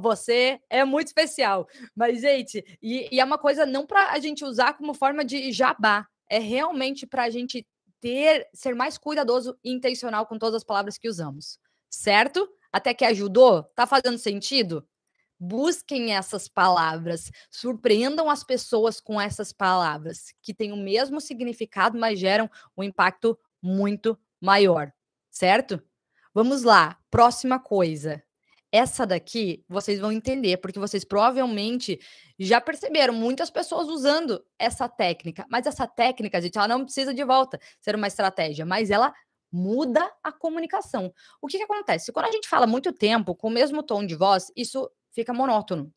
[0.00, 1.68] Você é muito especial.
[1.94, 5.52] Mas, gente, e, e é uma coisa não para a gente usar como forma de
[5.52, 7.66] jabá, é realmente para a gente
[8.00, 12.48] ter, ser mais cuidadoso e intencional com todas as palavras que usamos, certo?
[12.72, 13.62] Até que ajudou?
[13.76, 14.84] Tá fazendo sentido?
[15.44, 22.16] Busquem essas palavras, surpreendam as pessoas com essas palavras, que têm o mesmo significado, mas
[22.16, 24.92] geram um impacto muito maior,
[25.28, 25.82] certo?
[26.32, 28.22] Vamos lá, próxima coisa.
[28.70, 31.98] Essa daqui vocês vão entender, porque vocês provavelmente
[32.38, 35.44] já perceberam muitas pessoas usando essa técnica.
[35.50, 39.12] Mas essa técnica, gente, ela não precisa de volta ser uma estratégia, mas ela
[39.50, 41.12] muda a comunicação.
[41.40, 42.12] O que, que acontece?
[42.12, 45.92] Quando a gente fala muito tempo com o mesmo tom de voz, isso fica monótono.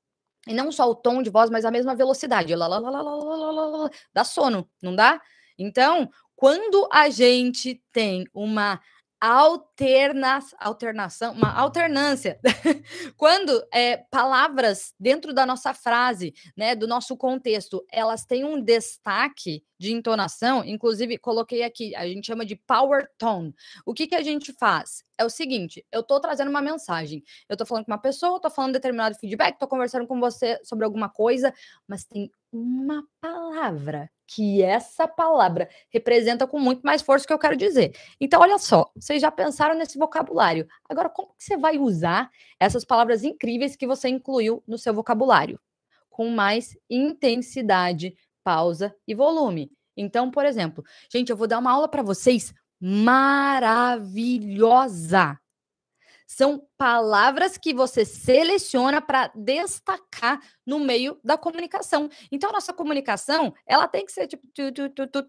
[0.48, 2.56] E não só o tom de voz, mas a mesma velocidade.
[2.56, 5.20] Lá, lá, lá, lá, lá, lá, lá, lá, dá sono, não dá?
[5.58, 8.80] Então, quando a gente tem uma
[9.20, 12.40] alterna, alternação, uma alternância.
[13.18, 19.64] Quando é, palavras dentro da nossa frase, né, do nosso contexto, elas têm um destaque
[19.78, 23.54] de entonação, inclusive coloquei aqui, a gente chama de power tone.
[23.86, 25.04] O que, que a gente faz?
[25.18, 28.52] É o seguinte, eu estou trazendo uma mensagem, eu estou falando com uma pessoa, estou
[28.52, 31.54] falando determinado feedback, estou conversando com você sobre alguma coisa,
[31.88, 37.40] mas tem uma palavra que essa palavra representa com muito mais força o que eu
[37.40, 37.96] quero dizer.
[38.20, 40.68] Então, olha só, vocês já pensaram nesse vocabulário.
[40.90, 45.60] Agora, como que você vai usar essas palavras incríveis que você incluiu no seu vocabulário?
[46.10, 49.72] Com mais intensidade, pausa e volume.
[49.98, 54.10] Então, por exemplo, gente, eu vou dar uma aula para vocês maravilhosa
[56.28, 62.10] são palavras que você seleciona para destacar no meio da comunicação.
[62.32, 65.24] Então, a nossa comunicação, ela tem que ser tipo tu, tu, tu, tu,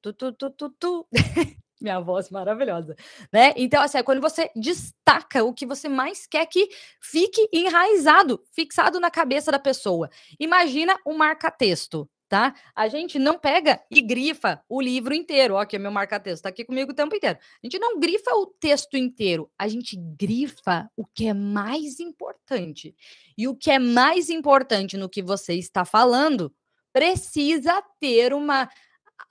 [0.00, 1.08] tu, tu, tu, tu, tu.
[1.80, 2.94] Minha voz maravilhosa,
[3.32, 3.54] né?
[3.56, 6.68] Então, assim, é quando você destaca o que você mais quer que
[7.00, 10.10] fique enraizado, fixado na cabeça da pessoa.
[10.38, 12.54] Imagina um marca-texto tá?
[12.76, 15.54] A gente não pega e grifa o livro inteiro.
[15.54, 17.36] Ó, aqui é meu marca-texto, tá aqui comigo o tempo inteiro.
[17.62, 22.94] A gente não grifa o texto inteiro, a gente grifa o que é mais importante.
[23.36, 26.54] E o que é mais importante no que você está falando
[26.92, 28.70] precisa ter uma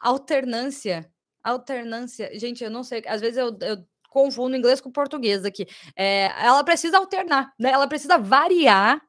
[0.01, 1.09] alternância.
[1.41, 3.77] Alternância, gente, eu não sei, às vezes eu, eu
[4.09, 5.65] confundo inglês com português aqui.
[5.95, 7.71] É, ela precisa alternar, né?
[7.71, 9.01] Ela precisa variar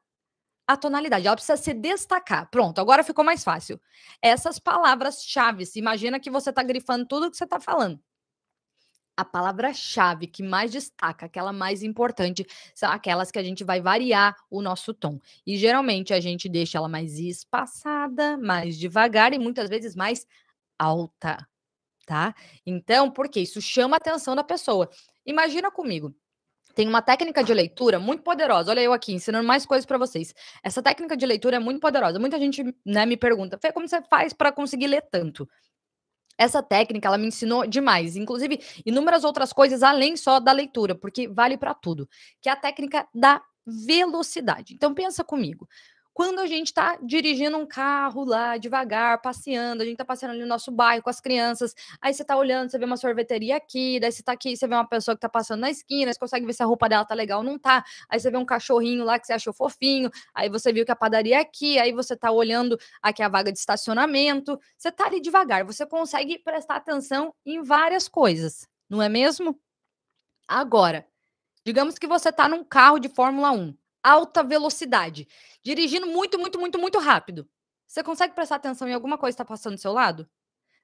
[0.73, 2.49] a tonalidade, ela precisa se destacar.
[2.49, 3.79] Pronto, agora ficou mais fácil.
[4.21, 7.99] Essas palavras-chave, imagina que você está grifando tudo que você está falando.
[9.15, 14.35] A palavra-chave que mais destaca, aquela mais importante, são aquelas que a gente vai variar
[14.49, 15.19] o nosso tom.
[15.45, 20.25] E geralmente a gente deixa ela mais espaçada, mais devagar e muitas vezes mais
[20.79, 21.47] alta,
[22.05, 22.33] tá?
[22.65, 24.89] Então, porque isso chama a atenção da pessoa.
[25.25, 26.15] Imagina comigo,
[26.73, 28.71] tem uma técnica de leitura muito poderosa.
[28.71, 30.33] Olha eu aqui ensinando mais coisas para vocês.
[30.63, 32.19] Essa técnica de leitura é muito poderosa.
[32.19, 35.47] Muita gente né, me pergunta, Fê, como você faz para conseguir ler tanto?
[36.37, 41.27] Essa técnica, ela me ensinou demais, inclusive inúmeras outras coisas além só da leitura, porque
[41.27, 42.09] vale para tudo,
[42.41, 44.73] que é a técnica da velocidade.
[44.73, 45.67] Então pensa comigo.
[46.13, 50.41] Quando a gente está dirigindo um carro lá devagar, passeando, a gente está passeando ali
[50.41, 53.97] no nosso bairro com as crianças, aí você está olhando, você vê uma sorveteria aqui,
[53.97, 56.45] daí você está aqui, você vê uma pessoa que está passando na esquina, você consegue
[56.45, 57.83] ver se a roupa dela tá legal ou não tá.
[58.09, 60.95] Aí você vê um cachorrinho lá que você achou fofinho, aí você viu que a
[60.97, 64.59] padaria é aqui, aí você está olhando aqui a vaga de estacionamento.
[64.77, 69.57] Você está ali devagar, você consegue prestar atenção em várias coisas, não é mesmo?
[70.47, 71.07] Agora,
[71.65, 75.27] digamos que você está num carro de Fórmula 1 alta velocidade,
[75.63, 77.49] dirigindo muito, muito, muito, muito rápido.
[77.87, 80.29] Você consegue prestar atenção em alguma coisa que está passando do seu lado?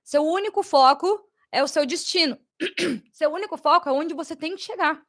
[0.04, 2.38] Seu único foco é o seu destino.
[3.12, 5.02] seu único foco é onde você tem que chegar.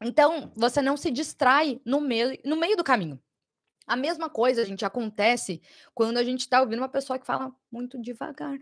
[0.00, 3.20] Então, você não se distrai no meio, no meio do caminho.
[3.86, 5.62] A mesma coisa, gente, acontece
[5.94, 8.58] quando a gente está ouvindo uma pessoa que fala muito devagar.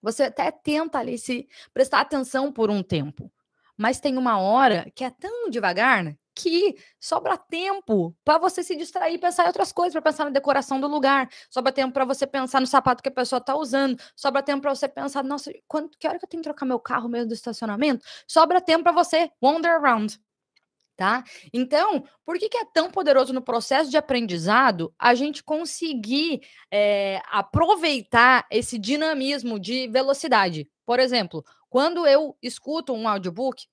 [0.00, 3.32] Você até tenta ali se prestar atenção por um tempo.
[3.76, 6.74] Mas tem uma hora que é tão devagar né, aqui.
[7.00, 10.88] Sobra tempo para você se distrair, pensar em outras coisas, para pensar na decoração do
[10.88, 11.28] lugar.
[11.50, 13.98] Sobra tempo para você pensar no sapato que a pessoa está usando.
[14.16, 16.80] Sobra tempo para você pensar, nossa, quando, que hora que eu tenho que trocar meu
[16.80, 18.04] carro mesmo do estacionamento?
[18.26, 20.18] Sobra tempo para você wander around.
[20.94, 21.24] Tá?
[21.52, 27.20] Então, por que, que é tão poderoso no processo de aprendizado a gente conseguir é,
[27.30, 30.68] aproveitar esse dinamismo de velocidade?
[30.84, 33.64] Por exemplo, quando eu escuto um audiobook,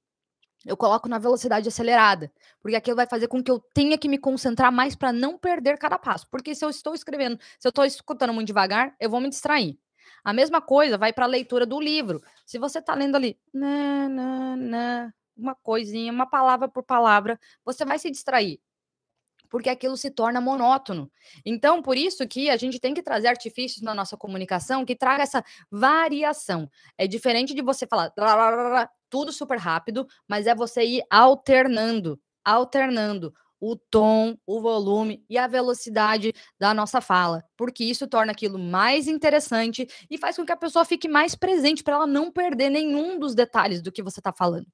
[0.66, 2.32] eu coloco na velocidade acelerada,
[2.62, 5.78] porque aquilo vai fazer com que eu tenha que me concentrar mais para não perder
[5.78, 6.26] cada passo.
[6.32, 9.78] Porque se eu estou escrevendo, se eu estou escutando muito devagar, eu vou me distrair.
[10.24, 12.24] A mesma coisa vai para a leitura do livro.
[12.46, 17.84] Se você está lendo ali, na, na, na, uma coisinha, uma palavra por palavra, você
[17.84, 18.62] vai se distrair
[19.50, 21.12] porque aquilo se torna monótono.
[21.46, 25.24] Então, por isso que a gente tem que trazer artifícios na nossa comunicação que traga
[25.24, 26.70] essa variação.
[26.98, 28.14] É diferente de você falar
[29.10, 35.48] tudo super rápido, mas é você ir alternando, alternando o tom, o volume e a
[35.48, 40.58] velocidade da nossa fala, porque isso torna aquilo mais interessante e faz com que a
[40.58, 44.32] pessoa fique mais presente para ela não perder nenhum dos detalhes do que você está
[44.32, 44.68] falando.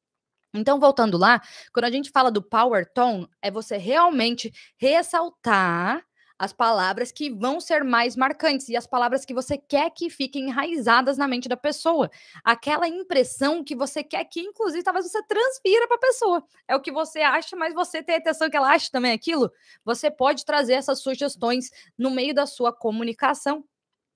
[0.55, 1.41] Então, voltando lá,
[1.73, 6.03] quando a gente fala do power tone, é você realmente ressaltar
[6.37, 10.49] as palavras que vão ser mais marcantes e as palavras que você quer que fiquem
[10.49, 12.09] enraizadas na mente da pessoa.
[12.43, 16.43] Aquela impressão que você quer que, inclusive, talvez você transfira para a pessoa.
[16.67, 19.49] É o que você acha, mas você tem a que ela ache também aquilo.
[19.85, 23.63] Você pode trazer essas sugestões no meio da sua comunicação.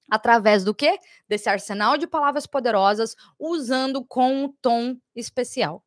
[0.10, 0.99] Através do quê?
[1.28, 5.84] Desse arsenal de palavras poderosas, usando com um tom especial.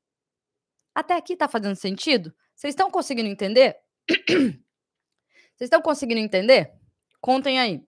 [0.94, 2.34] Até aqui tá fazendo sentido?
[2.54, 3.76] Vocês estão conseguindo entender?
[5.54, 6.72] Vocês estão conseguindo entender?
[7.20, 7.82] Contem aí.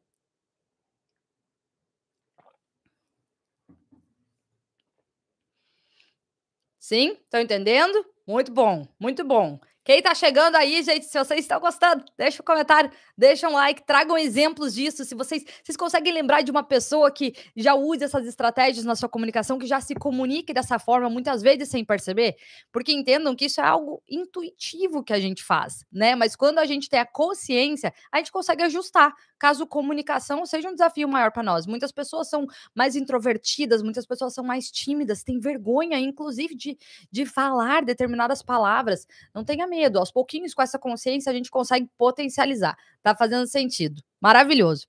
[6.78, 7.12] Sim?
[7.22, 8.04] Estão entendendo?
[8.26, 9.58] Muito bom, muito bom.
[9.84, 13.84] Quem está chegando aí, gente, se vocês estão gostando, deixa um comentário, deixa um like,
[13.84, 15.04] tragam exemplos disso.
[15.04, 19.10] Se vocês, vocês conseguem lembrar de uma pessoa que já usa essas estratégias na sua
[19.10, 22.34] comunicação, que já se comunique dessa forma, muitas vezes sem perceber,
[22.72, 26.14] porque entendam que isso é algo intuitivo que a gente faz, né?
[26.14, 30.72] Mas quando a gente tem a consciência, a gente consegue ajustar, caso comunicação seja um
[30.72, 31.66] desafio maior para nós.
[31.66, 36.78] Muitas pessoas são mais introvertidas, muitas pessoas são mais tímidas, têm vergonha, inclusive, de,
[37.12, 39.06] de falar determinadas palavras.
[39.34, 42.76] Não tenha medo, aos pouquinhos, com essa consciência, a gente consegue potencializar.
[43.02, 44.00] Tá fazendo sentido.
[44.20, 44.86] Maravilhoso.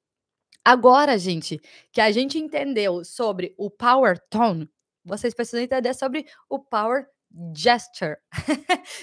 [0.64, 1.60] Agora, gente,
[1.92, 4.70] que a gente entendeu sobre o power tone,
[5.04, 7.08] vocês precisam entender sobre o power
[7.56, 8.18] gesture.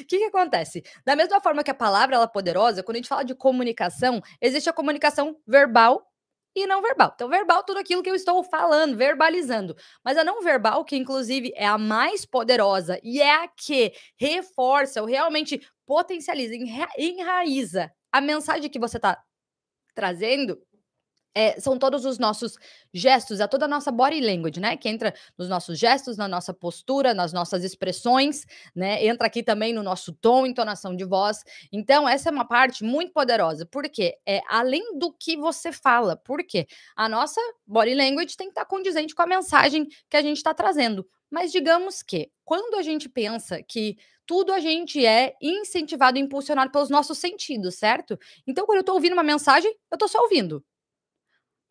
[0.00, 0.82] O que, que acontece?
[1.04, 4.22] Da mesma forma que a palavra ela é poderosa, quando a gente fala de comunicação,
[4.40, 6.04] existe a comunicação verbal
[6.54, 7.12] e não verbal.
[7.14, 9.76] Então, verbal, tudo aquilo que eu estou falando, verbalizando.
[10.04, 15.00] Mas a não verbal, que inclusive é a mais poderosa e é a que reforça
[15.00, 16.54] ou realmente potencializa,
[16.98, 19.18] enraiza a mensagem que você está
[19.94, 20.58] trazendo,
[21.34, 22.56] é, são todos os nossos
[22.92, 24.76] gestos, é toda a nossa body language, né?
[24.76, 29.04] Que entra nos nossos gestos, na nossa postura, nas nossas expressões, né?
[29.04, 31.42] Entra aqui também no nosso tom, entonação de voz.
[31.72, 36.66] Então, essa é uma parte muito poderosa, porque é além do que você fala, porque
[36.96, 40.52] a nossa body language tem que estar condizente com a mensagem que a gente está
[40.54, 41.06] trazendo.
[41.30, 46.70] Mas digamos que, quando a gente pensa que tudo a gente é incentivado e impulsionado
[46.70, 48.18] pelos nossos sentidos, certo?
[48.46, 50.62] Então, quando eu estou ouvindo uma mensagem, eu estou só ouvindo.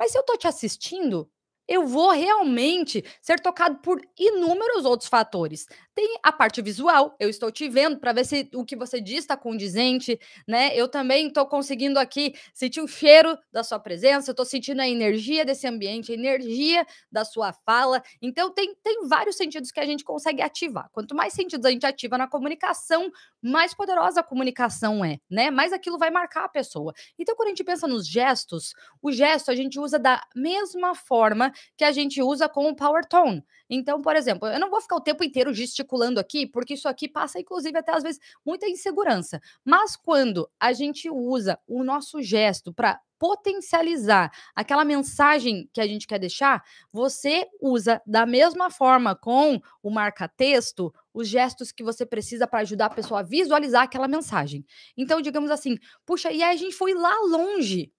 [0.02, 1.30] Mas se eu estou te assistindo,
[1.68, 5.68] eu vou realmente ser tocado por inúmeros outros fatores.
[5.94, 9.20] Tem a parte visual, eu estou te vendo para ver se o que você diz
[9.20, 10.76] está condizente, né?
[10.76, 14.90] Eu também estou conseguindo aqui sentir o cheiro da sua presença, eu estou sentindo a
[14.90, 18.02] energia desse ambiente, a energia da sua fala.
[18.20, 20.90] Então, tem, tem vários sentidos que a gente consegue ativar.
[20.92, 23.12] Quanto mais sentidos a gente ativa na comunicação,
[23.42, 25.50] mais poderosa a comunicação é, né?
[25.50, 26.94] Mais aquilo vai marcar a pessoa.
[27.18, 31.52] Então, quando a gente pensa nos gestos, o gesto a gente usa da mesma forma
[31.78, 33.44] que a gente usa com o power tone.
[33.74, 37.08] Então, por exemplo, eu não vou ficar o tempo inteiro gesticulando aqui, porque isso aqui
[37.08, 39.40] passa, inclusive, até às vezes, muita insegurança.
[39.64, 46.06] Mas quando a gente usa o nosso gesto para potencializar aquela mensagem que a gente
[46.06, 52.48] quer deixar, você usa da mesma forma com o marca-texto os gestos que você precisa
[52.48, 54.66] para ajudar a pessoa a visualizar aquela mensagem.
[54.98, 57.94] Então, digamos assim, puxa, e aí a gente foi lá longe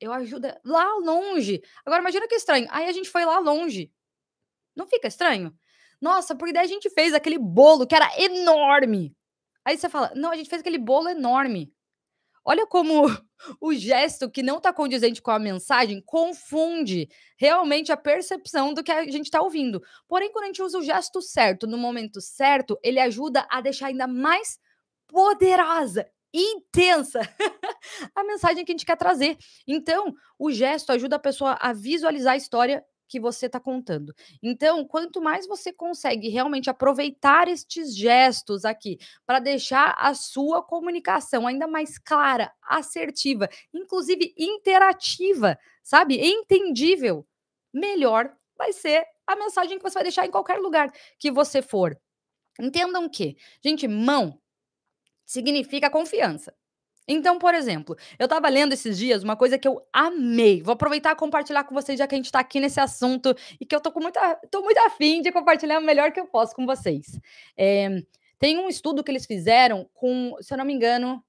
[0.00, 1.62] eu ajudo lá longe.
[1.84, 2.66] Agora imagina que estranho.
[2.70, 3.90] Aí a gente foi lá longe.
[4.76, 5.52] Não fica estranho?
[6.00, 9.16] Nossa, porque daí a gente fez aquele bolo que era enorme.
[9.64, 11.72] Aí você fala: "Não, a gente fez aquele bolo enorme".
[12.44, 13.02] Olha como
[13.60, 18.92] o gesto que não está condizente com a mensagem confunde realmente a percepção do que
[18.92, 19.82] a gente está ouvindo.
[20.08, 23.88] Porém, quando a gente usa o gesto certo no momento certo, ele ajuda a deixar
[23.88, 24.58] ainda mais
[25.08, 27.20] poderosa, intensa
[28.14, 29.36] a mensagem que a gente quer trazer.
[29.66, 34.14] Então, o gesto ajuda a pessoa a visualizar a história que você está contando.
[34.42, 41.46] Então, quanto mais você consegue realmente aproveitar estes gestos aqui para deixar a sua comunicação
[41.46, 46.18] ainda mais clara, assertiva, inclusive interativa, sabe?
[46.18, 47.26] Entendível,
[47.72, 51.98] melhor vai ser a mensagem que você vai deixar em qualquer lugar que você for.
[52.58, 54.40] Entendam que, gente, mão
[55.24, 56.54] significa confiança.
[57.08, 60.62] Então, por exemplo, eu estava lendo esses dias uma coisa que eu amei.
[60.62, 63.64] Vou aproveitar e compartilhar com vocês, já que a gente está aqui nesse assunto e
[63.64, 66.54] que eu tô com muita, tô muito afim de compartilhar o melhor que eu posso
[66.54, 67.18] com vocês.
[67.56, 68.02] É,
[68.38, 71.24] tem um estudo que eles fizeram com, se eu não me engano,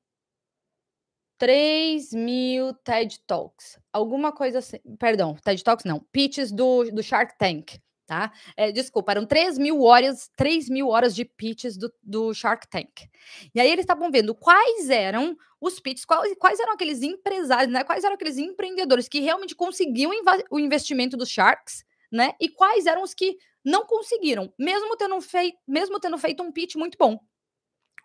[1.38, 3.80] 3 mil TED Talks.
[3.94, 4.80] Alguma coisa assim.
[4.98, 6.00] Perdão, TED Talks não.
[6.12, 8.32] Pitches do, do Shark Tank tá?
[8.56, 13.08] É, desculpa, eram 3 mil horas, 3 mil horas de pitches do, do Shark Tank.
[13.54, 17.84] E aí eles estavam vendo quais eram os pitches, quais, quais, eram aqueles empresários, né?
[17.84, 20.12] Quais eram aqueles empreendedores que realmente conseguiam
[20.50, 22.34] o investimento dos Sharks, né?
[22.40, 26.76] E quais eram os que não conseguiram, mesmo tendo, fei mesmo tendo feito um pitch
[26.76, 27.20] muito bom.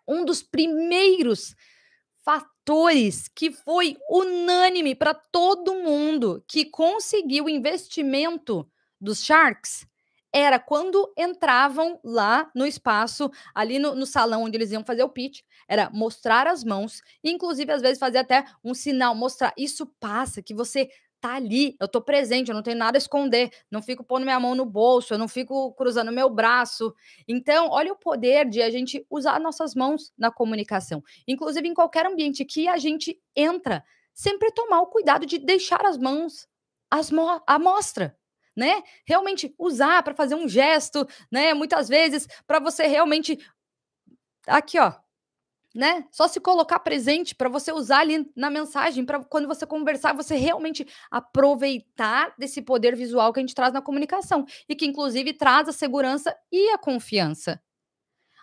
[0.05, 1.55] Um dos primeiros
[2.25, 9.85] fatores que foi unânime para todo mundo que conseguiu investimento dos Sharks
[10.33, 15.09] era quando entravam lá no espaço, ali no, no, salão onde eles iam fazer o
[15.09, 20.41] pitch, era mostrar as mãos, inclusive às vezes fazer até um sinal, mostrar, isso passa,
[20.41, 20.89] que você
[21.21, 24.39] tá ali, eu tô presente, eu não tenho nada a esconder, não fico pondo minha
[24.39, 26.93] mão no bolso, eu não fico cruzando meu braço.
[27.25, 31.01] Então, olha o poder de a gente usar nossas mãos na comunicação.
[31.25, 35.97] Inclusive em qualquer ambiente que a gente entra, sempre tomar o cuidado de deixar as
[35.97, 36.45] mãos
[37.47, 38.17] à mostra
[38.55, 38.83] né?
[39.05, 41.53] Realmente usar para fazer um gesto, né?
[41.53, 43.39] Muitas vezes para você realmente
[44.47, 44.93] aqui, ó,
[45.75, 46.05] né?
[46.11, 50.35] Só se colocar presente para você usar ali na mensagem, para quando você conversar, você
[50.35, 55.69] realmente aproveitar desse poder visual que a gente traz na comunicação e que inclusive traz
[55.69, 57.61] a segurança e a confiança.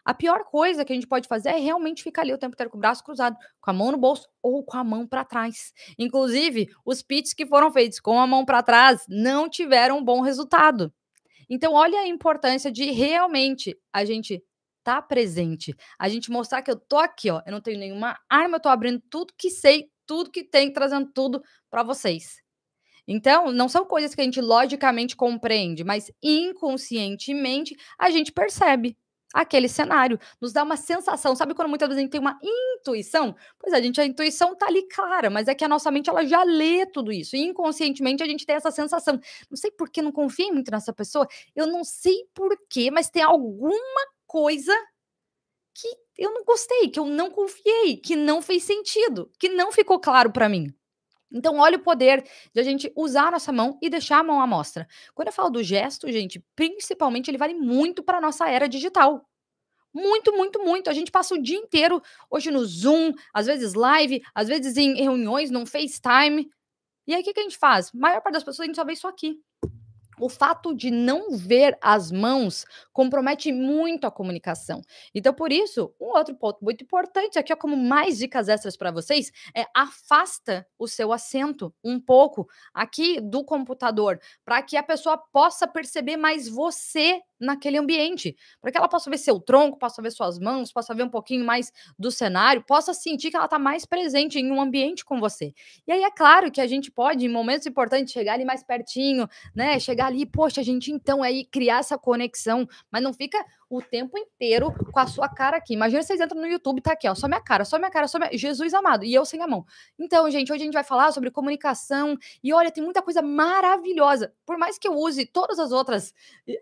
[0.05, 2.70] A pior coisa que a gente pode fazer é realmente ficar ali o tempo inteiro
[2.70, 5.72] com o braço cruzado, com a mão no bolso ou com a mão para trás.
[5.98, 10.20] Inclusive, os pits que foram feitos com a mão para trás não tiveram um bom
[10.20, 10.92] resultado.
[11.48, 14.42] Então, olha a importância de realmente a gente
[14.82, 18.57] tá presente, a gente mostrar que eu tô aqui, ó, eu não tenho nenhuma arma,
[18.57, 22.40] eu tô abrindo tudo que sei, tudo que tem, trazendo tudo para vocês.
[23.07, 28.96] Então, não são coisas que a gente logicamente compreende, mas inconscientemente a gente percebe
[29.33, 30.18] aquele cenário.
[30.41, 31.35] Nos dá uma sensação.
[31.37, 33.35] Sabe quando muitas vezes a gente tem uma intuição?
[33.59, 36.11] Pois é, a gente, a intuição tá ali clara, mas é que a nossa mente
[36.11, 37.37] ela já lê tudo isso.
[37.37, 39.20] E inconscientemente a gente tem essa sensação.
[39.51, 41.26] Não sei por que não confiei muito nessa pessoa.
[41.55, 43.74] Eu não sei por quê, mas tem alguma
[44.26, 44.74] coisa
[45.74, 49.99] que eu não gostei, que eu não confiei, que não fez sentido, que não ficou
[49.99, 50.72] claro para mim.
[51.33, 54.41] Então, olha o poder de a gente usar a nossa mão e deixar a mão
[54.41, 54.87] à mostra.
[55.14, 59.24] Quando eu falo do gesto, gente, principalmente ele vale muito para a nossa era digital.
[59.93, 60.91] Muito, muito, muito.
[60.91, 64.95] A gente passa o dia inteiro hoje no Zoom, às vezes live, às vezes em
[64.95, 66.49] reuniões, no FaceTime.
[67.07, 67.89] E aí, o que, que a gente faz?
[67.95, 69.41] A maior parte das pessoas a gente só vê isso aqui
[70.20, 74.82] o fato de não ver as mãos compromete muito a comunicação.
[75.14, 78.90] Então, por isso, um outro ponto muito importante aqui, ó, como mais dicas extras para
[78.90, 85.18] vocês, é afasta o seu assento um pouco aqui do computador, para que a pessoa
[85.32, 90.11] possa perceber mais você naquele ambiente, para que ela possa ver seu tronco, possa ver
[90.11, 93.86] suas mãos, possa ver um pouquinho mais do cenário, possa sentir que ela está mais
[93.86, 95.53] presente em um ambiente com você.
[95.86, 99.28] E aí é claro que a gente pode, em momentos importantes, chegar ali mais pertinho,
[99.55, 99.78] né?
[99.78, 103.38] Chegar ali, poxa, a gente então aí criar essa conexão, mas não fica
[103.70, 105.74] o tempo inteiro com a sua cara aqui.
[105.74, 108.18] Imagina vocês entram no YouTube, tá aqui, ó, só minha cara, só minha cara, só
[108.18, 108.36] minha...
[108.36, 109.64] Jesus amado, e eu sem a mão.
[109.96, 114.34] Então, gente, hoje a gente vai falar sobre comunicação e olha, tem muita coisa maravilhosa.
[114.44, 116.12] Por mais que eu use todas as outras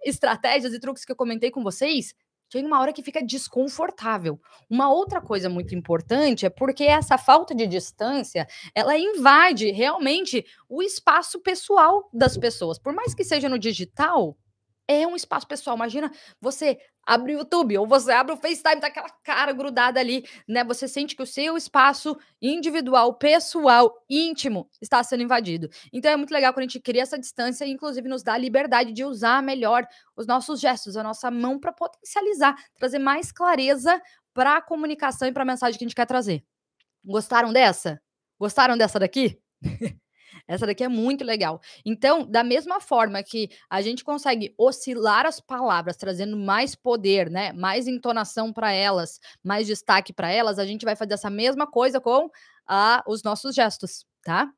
[0.04, 2.14] estratégias e truques que eu comentei com vocês,
[2.52, 4.38] chega uma hora que fica desconfortável.
[4.68, 10.82] Uma outra coisa muito importante é porque essa falta de distância, ela invade realmente o
[10.82, 12.78] espaço pessoal das pessoas.
[12.78, 14.36] Por mais que seja no digital,
[14.88, 15.76] é um espaço pessoal.
[15.76, 16.78] Imagina você
[17.08, 20.62] abre o YouTube ou você abre o FaceTime, tá aquela cara grudada ali, né?
[20.64, 25.70] Você sente que o seu espaço individual, pessoal, íntimo está sendo invadido.
[25.90, 28.38] Então é muito legal quando a gente cria essa distância e inclusive nos dá a
[28.38, 34.00] liberdade de usar melhor os nossos gestos, a nossa mão para potencializar, trazer mais clareza
[34.34, 36.44] para a comunicação e para a mensagem que a gente quer trazer.
[37.02, 37.98] Gostaram dessa?
[38.38, 39.40] Gostaram dessa daqui?
[40.48, 41.60] Essa daqui é muito legal.
[41.84, 47.52] Então, da mesma forma que a gente consegue oscilar as palavras, trazendo mais poder, né?
[47.52, 52.00] Mais entonação para elas, mais destaque para elas, a gente vai fazer essa mesma coisa
[52.00, 52.30] com
[52.66, 54.50] a, os nossos gestos, tá?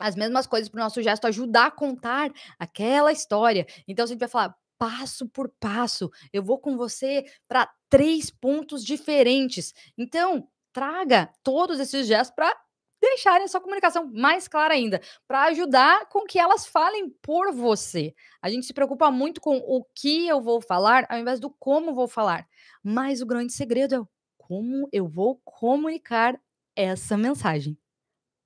[0.00, 3.66] As mesmas coisas para o nosso gesto ajudar a contar aquela história.
[3.86, 6.10] Então, a gente vai falar passo por passo.
[6.32, 9.74] Eu vou com você para três pontos diferentes.
[9.96, 12.54] Então, traga todos esses gestos para
[13.00, 18.14] deixarem a sua comunicação mais clara ainda, para ajudar com que elas falem por você.
[18.40, 21.94] A gente se preocupa muito com o que eu vou falar ao invés do como
[21.94, 22.46] vou falar.
[22.82, 26.38] Mas o grande segredo é como eu vou comunicar
[26.74, 27.76] essa mensagem.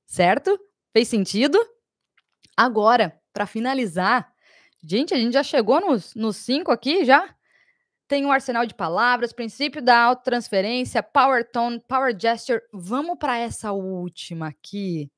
[0.06, 0.58] Certo?
[0.92, 1.58] Fez sentido?
[2.56, 4.32] Agora, para finalizar,
[4.82, 7.34] gente, a gente já chegou nos, nos cinco aqui já?
[8.10, 12.60] Tem um arsenal de palavras, princípio da autotransferência, power tone, power gesture.
[12.72, 15.08] Vamos para essa última aqui.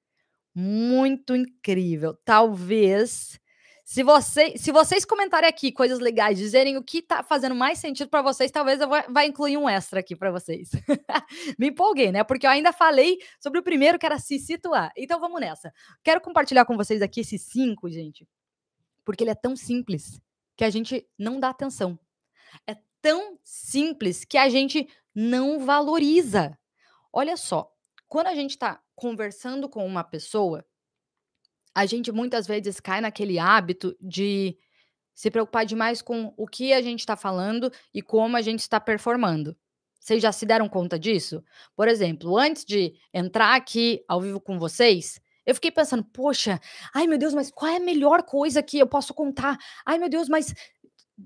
[0.54, 2.14] Muito incrível.
[2.22, 3.40] Talvez
[3.82, 8.10] se, você, se vocês comentarem aqui coisas legais, dizerem o que está fazendo mais sentido
[8.10, 10.68] para vocês, talvez eu vá, vá incluir um extra aqui para vocês.
[11.58, 12.22] Me empolguei, né?
[12.22, 14.92] Porque eu ainda falei sobre o primeiro, que era se situar.
[14.98, 15.72] Então vamos nessa.
[16.04, 18.28] Quero compartilhar com vocês aqui esses cinco, gente,
[19.02, 20.20] porque ele é tão simples
[20.54, 21.98] que a gente não dá atenção.
[22.66, 26.56] É tão simples que a gente não valoriza.
[27.12, 27.70] Olha só,
[28.08, 30.64] quando a gente está conversando com uma pessoa,
[31.74, 34.56] a gente muitas vezes cai naquele hábito de
[35.14, 38.80] se preocupar demais com o que a gente está falando e como a gente está
[38.80, 39.56] performando.
[39.98, 41.44] Vocês já se deram conta disso?
[41.76, 46.60] Por exemplo, antes de entrar aqui ao vivo com vocês, eu fiquei pensando, poxa,
[46.94, 49.56] ai meu Deus, mas qual é a melhor coisa que eu posso contar?
[49.86, 50.54] Ai meu Deus, mas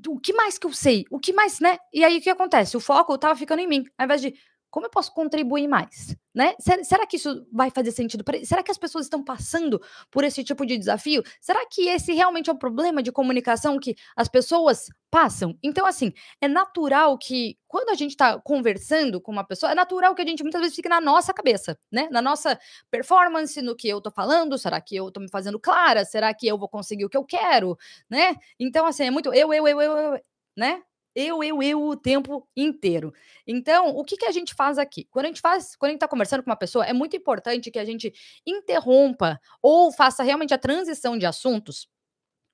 [0.09, 1.05] o que mais que eu sei?
[1.11, 1.79] O que mais, né?
[1.93, 2.77] E aí o que acontece?
[2.77, 4.35] O foco tava ficando em mim, ao invés de
[4.77, 6.55] como eu posso contribuir mais, né?
[6.61, 10.67] Será, que isso vai fazer sentido Será que as pessoas estão passando por esse tipo
[10.67, 11.23] de desafio?
[11.41, 15.57] Será que esse realmente é o problema de comunicação que as pessoas passam?
[15.63, 16.13] Então, assim,
[16.43, 20.27] é natural que quando a gente está conversando com uma pessoa, é natural que a
[20.27, 22.11] gente muitas vezes fique na nossa cabeça, né?
[22.11, 22.61] Na nossa
[22.91, 26.05] performance, no que eu tô falando, será que eu tô me fazendo clara?
[26.05, 27.79] Será que eu vou conseguir o que eu quero,
[28.11, 28.35] né?
[28.61, 30.21] Então, assim, é muito eu, eu, eu, eu, eu
[30.55, 30.83] né?
[31.17, 33.11] Eu, eu, eu o tempo inteiro.
[33.47, 35.07] Então, o que, que a gente faz aqui?
[35.11, 37.71] Quando a gente faz, quando a gente está conversando com uma pessoa, é muito importante
[37.71, 38.13] que a gente
[38.47, 41.89] interrompa ou faça realmente a transição de assuntos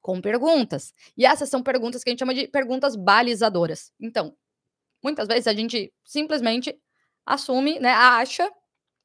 [0.00, 0.94] com perguntas.
[1.16, 3.92] E essas são perguntas que a gente chama de perguntas balizadoras.
[4.00, 4.36] Então,
[5.02, 6.78] muitas vezes a gente simplesmente
[7.26, 8.48] assume, né, acha,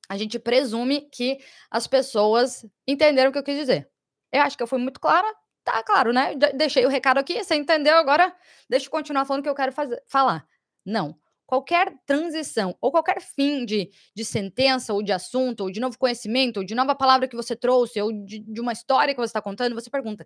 [0.08, 1.40] a gente presume que
[1.72, 3.90] as pessoas entenderam o que eu quis dizer.
[4.32, 5.28] Eu acho que eu fui muito clara,
[5.68, 6.34] Tá claro, né?
[6.56, 7.96] Deixei o recado aqui, você entendeu?
[7.98, 8.34] Agora
[8.70, 10.48] deixa eu continuar falando o que eu quero fazer, falar.
[10.86, 11.14] Não.
[11.46, 16.58] Qualquer transição ou qualquer fim de, de sentença ou de assunto, ou de novo conhecimento,
[16.58, 19.42] ou de nova palavra que você trouxe, ou de, de uma história que você está
[19.42, 20.26] contando, você pergunta: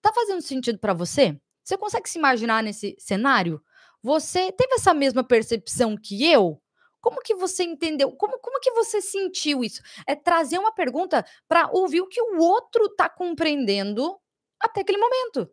[0.00, 1.38] tá fazendo sentido para você?
[1.62, 3.62] Você consegue se imaginar nesse cenário?
[4.02, 6.62] Você teve essa mesma percepção que eu?
[6.98, 8.10] Como que você entendeu?
[8.12, 9.82] Como, como que você sentiu isso?
[10.06, 14.18] É trazer uma pergunta para ouvir o que o outro está compreendendo
[14.62, 15.50] até aquele momento.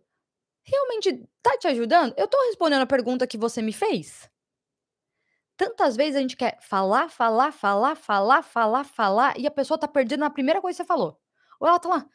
[0.64, 2.14] Realmente tá te ajudando?
[2.18, 4.30] Eu tô respondendo a pergunta que você me fez?
[5.58, 9.88] Tantas vezes a gente quer falar, falar, falar, falar, falar, falar, e a pessoa tá
[9.88, 11.20] perdendo na primeira coisa que você falou.
[11.60, 12.10] Ou ela tá lá,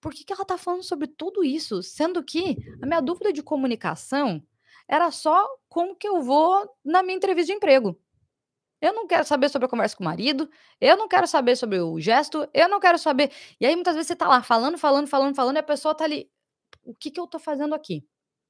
[0.00, 1.82] por que, que ela tá falando sobre tudo isso?
[1.82, 4.42] Sendo que a minha dúvida de comunicação
[4.88, 7.96] era só como que eu vou na minha entrevista de emprego.
[8.80, 10.48] Eu não quero saber sobre a conversa com o marido,
[10.80, 13.30] eu não quero saber sobre o gesto, eu não quero saber.
[13.60, 16.04] E aí muitas vezes você tá lá falando, falando, falando, falando, e a pessoa tá
[16.04, 16.30] ali,
[16.84, 18.04] o que que eu tô fazendo aqui?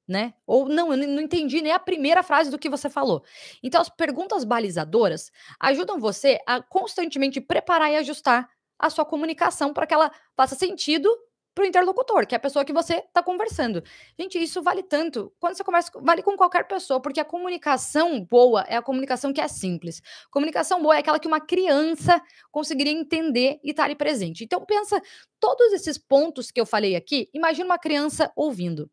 [0.07, 0.33] Né?
[0.45, 3.23] Ou não, eu não entendi nem a primeira frase do que você falou.
[3.63, 9.85] Então, as perguntas balizadoras ajudam você a constantemente preparar e ajustar a sua comunicação para
[9.87, 11.09] que ela faça sentido
[11.53, 13.83] para o interlocutor, que é a pessoa que você está conversando.
[14.19, 15.33] Gente, isso vale tanto.
[15.39, 19.41] Quando você conversa, vale com qualquer pessoa, porque a comunicação boa é a comunicação que
[19.41, 20.01] é simples.
[20.29, 22.21] Comunicação boa é aquela que uma criança
[22.51, 24.43] conseguiria entender e estar tá ali presente.
[24.43, 25.01] Então, pensa
[25.39, 28.89] todos esses pontos que eu falei aqui, imagina uma criança ouvindo.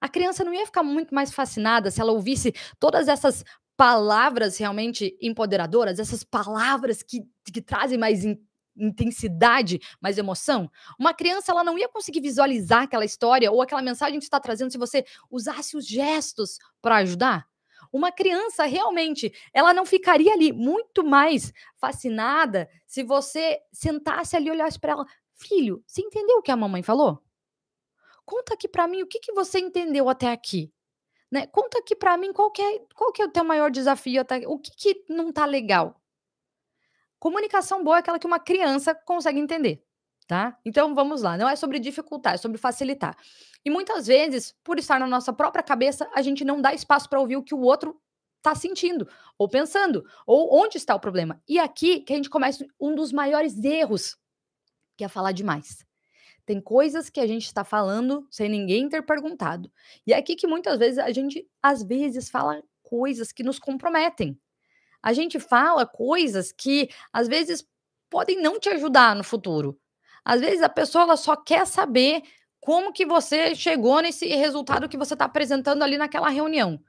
[0.00, 3.44] A criança não ia ficar muito mais fascinada se ela ouvisse todas essas
[3.76, 7.22] palavras realmente empoderadoras, essas palavras que,
[7.52, 8.24] que trazem mais
[8.76, 10.70] intensidade, mais emoção.
[10.98, 14.70] Uma criança ela não ia conseguir visualizar aquela história ou aquela mensagem que está trazendo
[14.70, 17.46] se você usasse os gestos para ajudar.
[17.92, 24.50] Uma criança realmente, ela não ficaria ali muito mais fascinada se você sentasse ali e
[24.50, 27.22] olhasse para ela, filho, você entendeu o que a mamãe falou?
[28.24, 30.72] Conta aqui para mim o que, que você entendeu até aqui.
[31.30, 31.46] Né?
[31.46, 34.46] Conta aqui para mim qual que, é, qual que é o teu maior desafio até
[34.46, 36.01] o que, que não tá legal.
[37.22, 39.80] Comunicação boa é aquela que uma criança consegue entender,
[40.26, 40.58] tá?
[40.64, 43.16] Então vamos lá, não é sobre dificultar, é sobre facilitar.
[43.64, 47.20] E muitas vezes, por estar na nossa própria cabeça, a gente não dá espaço para
[47.20, 47.96] ouvir o que o outro
[48.38, 49.08] está sentindo
[49.38, 51.40] ou pensando, ou onde está o problema.
[51.48, 54.18] E aqui que a gente começa um dos maiores erros,
[54.96, 55.86] que é falar demais.
[56.44, 59.70] Tem coisas que a gente está falando sem ninguém ter perguntado.
[60.04, 64.36] E é aqui que muitas vezes a gente, às vezes, fala coisas que nos comprometem.
[65.02, 67.66] A gente fala coisas que, às vezes,
[68.10, 69.78] podem não te ajudar no futuro.
[70.24, 72.22] Às vezes a pessoa ela só quer saber
[72.60, 76.80] como que você chegou nesse resultado que você está apresentando ali naquela reunião.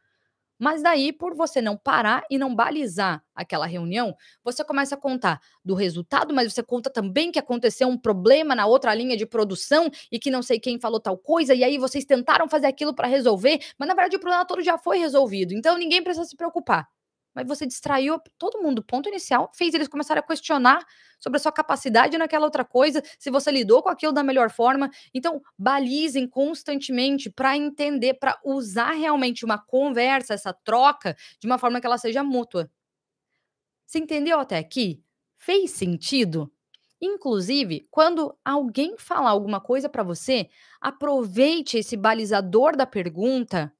[0.60, 5.42] Mas daí, por você não parar e não balizar aquela reunião, você começa a contar
[5.66, 9.90] do resultado, mas você conta também que aconteceu um problema na outra linha de produção
[10.12, 13.08] e que não sei quem falou tal coisa, e aí vocês tentaram fazer aquilo para
[13.08, 15.54] resolver, mas na verdade o problema todo já foi resolvido.
[15.54, 16.88] Então ninguém precisa se preocupar
[17.34, 18.84] mas você distraiu todo mundo.
[18.84, 20.86] Ponto inicial fez eles começarem a questionar
[21.20, 24.90] sobre a sua capacidade naquela outra coisa, se você lidou com aquilo da melhor forma.
[25.14, 31.80] Então, balizem constantemente para entender, para usar realmente uma conversa, essa troca, de uma forma
[31.80, 32.70] que ela seja mútua.
[33.86, 35.04] Você entendeu até aqui?
[35.38, 36.52] Fez sentido?
[37.02, 43.74] Inclusive, quando alguém falar alguma coisa para você, aproveite esse balizador da pergunta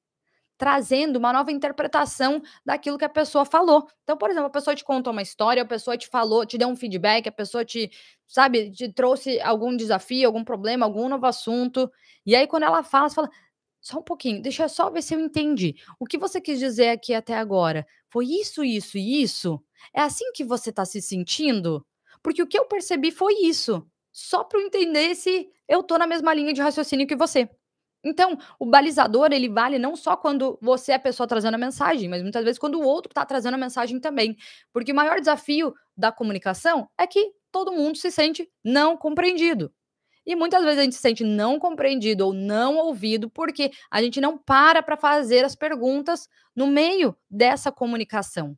[0.56, 3.88] trazendo uma nova interpretação daquilo que a pessoa falou.
[4.02, 6.68] Então, por exemplo, a pessoa te contou uma história, a pessoa te falou, te deu
[6.68, 7.90] um feedback, a pessoa te,
[8.26, 11.90] sabe, te trouxe algum desafio, algum problema, algum novo assunto.
[12.24, 13.30] E aí, quando ela fala, você fala,
[13.80, 15.74] só um pouquinho, deixa eu só ver se eu entendi.
[15.98, 17.86] O que você quis dizer aqui até agora?
[18.08, 19.62] Foi isso, isso e isso?
[19.92, 21.84] É assim que você está se sentindo?
[22.22, 23.86] Porque o que eu percebi foi isso.
[24.10, 27.50] Só para eu entender se eu tô na mesma linha de raciocínio que você.
[28.04, 32.08] Então, o balizador, ele vale não só quando você é a pessoa trazendo a mensagem,
[32.08, 34.36] mas muitas vezes quando o outro está trazendo a mensagem também.
[34.72, 39.72] Porque o maior desafio da comunicação é que todo mundo se sente não compreendido.
[40.26, 44.20] E muitas vezes a gente se sente não compreendido ou não ouvido porque a gente
[44.20, 48.56] não para para fazer as perguntas no meio dessa comunicação.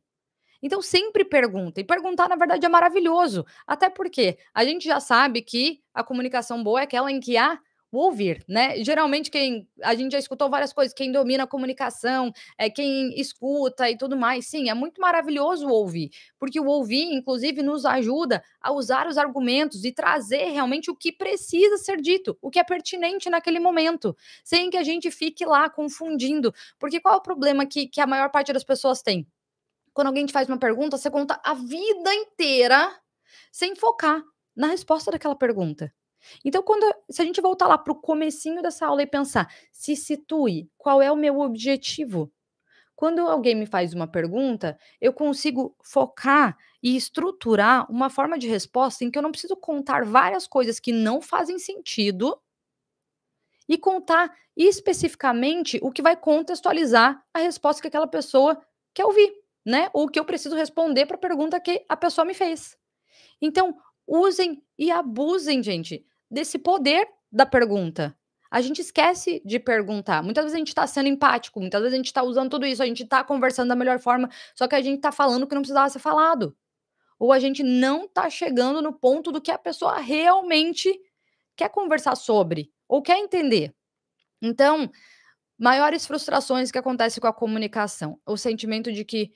[0.61, 1.79] Então sempre pergunta.
[1.81, 3.45] E perguntar, na verdade, é maravilhoso.
[3.65, 7.59] Até porque a gente já sabe que a comunicação boa é aquela em que há
[7.91, 8.83] o ouvir, né?
[8.83, 13.89] Geralmente quem a gente já escutou várias coisas, quem domina a comunicação, é quem escuta
[13.89, 14.47] e tudo mais.
[14.47, 19.83] Sim, é muito maravilhoso ouvir, porque o ouvir, inclusive, nos ajuda a usar os argumentos
[19.85, 24.69] e trazer realmente o que precisa ser dito, o que é pertinente naquele momento, sem
[24.69, 26.53] que a gente fique lá confundindo.
[26.79, 29.25] Porque qual é o problema que, que a maior parte das pessoas tem?
[29.93, 32.95] Quando alguém te faz uma pergunta, você conta a vida inteira
[33.51, 34.23] sem focar
[34.55, 35.93] na resposta daquela pergunta.
[36.43, 39.95] Então, quando se a gente voltar lá para o comecinho dessa aula e pensar, se
[39.95, 42.31] situe, qual é o meu objetivo?
[42.95, 49.03] Quando alguém me faz uma pergunta, eu consigo focar e estruturar uma forma de resposta
[49.05, 52.39] em que eu não preciso contar várias coisas que não fazem sentido
[53.69, 58.59] e contar especificamente o que vai contextualizar a resposta que aquela pessoa
[58.93, 59.31] quer ouvir,
[59.65, 59.89] né?
[59.93, 62.77] Ou que eu preciso responder para a pergunta que a pessoa me fez.
[63.41, 68.15] Então, usem e abusem, gente, desse poder da pergunta.
[68.49, 70.23] A gente esquece de perguntar.
[70.23, 72.81] Muitas vezes a gente está sendo empático, muitas vezes a gente está usando tudo isso,
[72.81, 75.55] a gente está conversando da melhor forma, só que a gente está falando o que
[75.55, 76.55] não precisava ser falado.
[77.19, 80.97] Ou a gente não está chegando no ponto do que a pessoa realmente
[81.55, 83.75] quer conversar sobre ou quer entender.
[84.41, 84.89] Então,
[85.57, 89.33] maiores frustrações que acontecem com a comunicação, o sentimento de que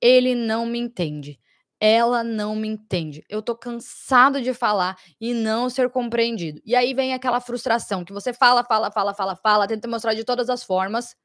[0.00, 1.40] ele não me entende
[1.84, 3.24] ela não me entende.
[3.28, 6.62] Eu tô cansado de falar e não ser compreendido.
[6.64, 10.22] E aí vem aquela frustração que você fala, fala, fala, fala, fala, tenta mostrar de
[10.22, 11.16] todas as formas,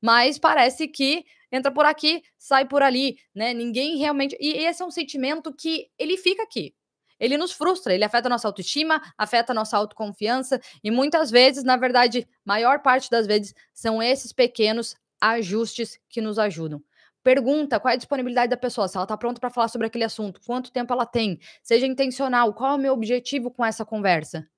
[0.00, 3.52] mas parece que entra por aqui, sai por ali, né?
[3.52, 4.34] Ninguém realmente.
[4.40, 6.74] E esse é um sentimento que ele fica aqui.
[7.20, 11.62] Ele nos frustra, ele afeta a nossa autoestima, afeta a nossa autoconfiança e muitas vezes,
[11.62, 16.82] na verdade, maior parte das vezes, são esses pequenos ajustes que nos ajudam.
[17.26, 20.04] Pergunta qual é a disponibilidade da pessoa, se ela está pronta para falar sobre aquele
[20.04, 24.48] assunto, quanto tempo ela tem, seja intencional, qual é o meu objetivo com essa conversa?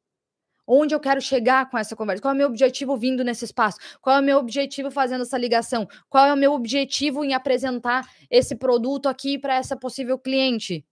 [0.67, 2.21] Onde eu quero chegar com essa conversa?
[2.21, 3.79] Qual é o meu objetivo vindo nesse espaço?
[4.03, 5.89] Qual é o meu objetivo fazendo essa ligação?
[6.11, 10.85] Qual é o meu objetivo em apresentar esse produto aqui para essa possível cliente?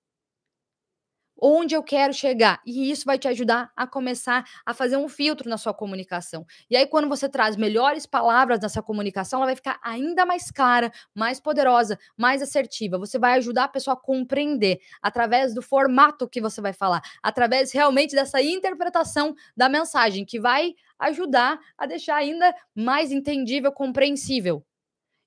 [1.40, 2.60] Onde eu quero chegar.
[2.64, 6.46] E isso vai te ajudar a começar a fazer um filtro na sua comunicação.
[6.70, 10.90] E aí, quando você traz melhores palavras nessa comunicação, ela vai ficar ainda mais clara,
[11.14, 12.98] mais poderosa, mais assertiva.
[12.98, 17.72] Você vai ajudar a pessoa a compreender através do formato que você vai falar, através
[17.72, 24.64] realmente dessa interpretação da mensagem, que vai ajudar a deixar ainda mais entendível, compreensível.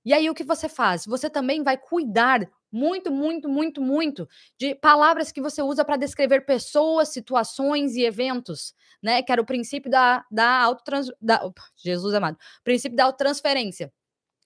[0.05, 1.05] E aí o que você faz?
[1.05, 4.27] Você também vai cuidar muito, muito, muito, muito
[4.57, 9.21] de palavras que você usa para descrever pessoas, situações e eventos, né?
[9.21, 11.07] Que era o princípio da, da autotrans...
[11.21, 11.41] Da,
[11.75, 12.37] Jesus amado.
[12.63, 13.91] Princípio da autotransferência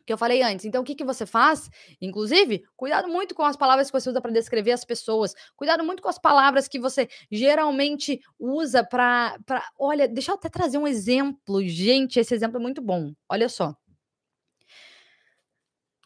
[0.06, 0.66] que eu falei antes.
[0.66, 1.70] Então, o que, que você faz?
[2.01, 5.34] Inclusive, cuidado muito com as palavras que você usa para descrever as pessoas.
[5.56, 9.38] Cuidado muito com as palavras que você geralmente usa para.
[9.78, 11.66] Olha, deixa eu até trazer um exemplo.
[11.66, 13.14] Gente, esse exemplo é muito bom.
[13.30, 13.76] Olha só.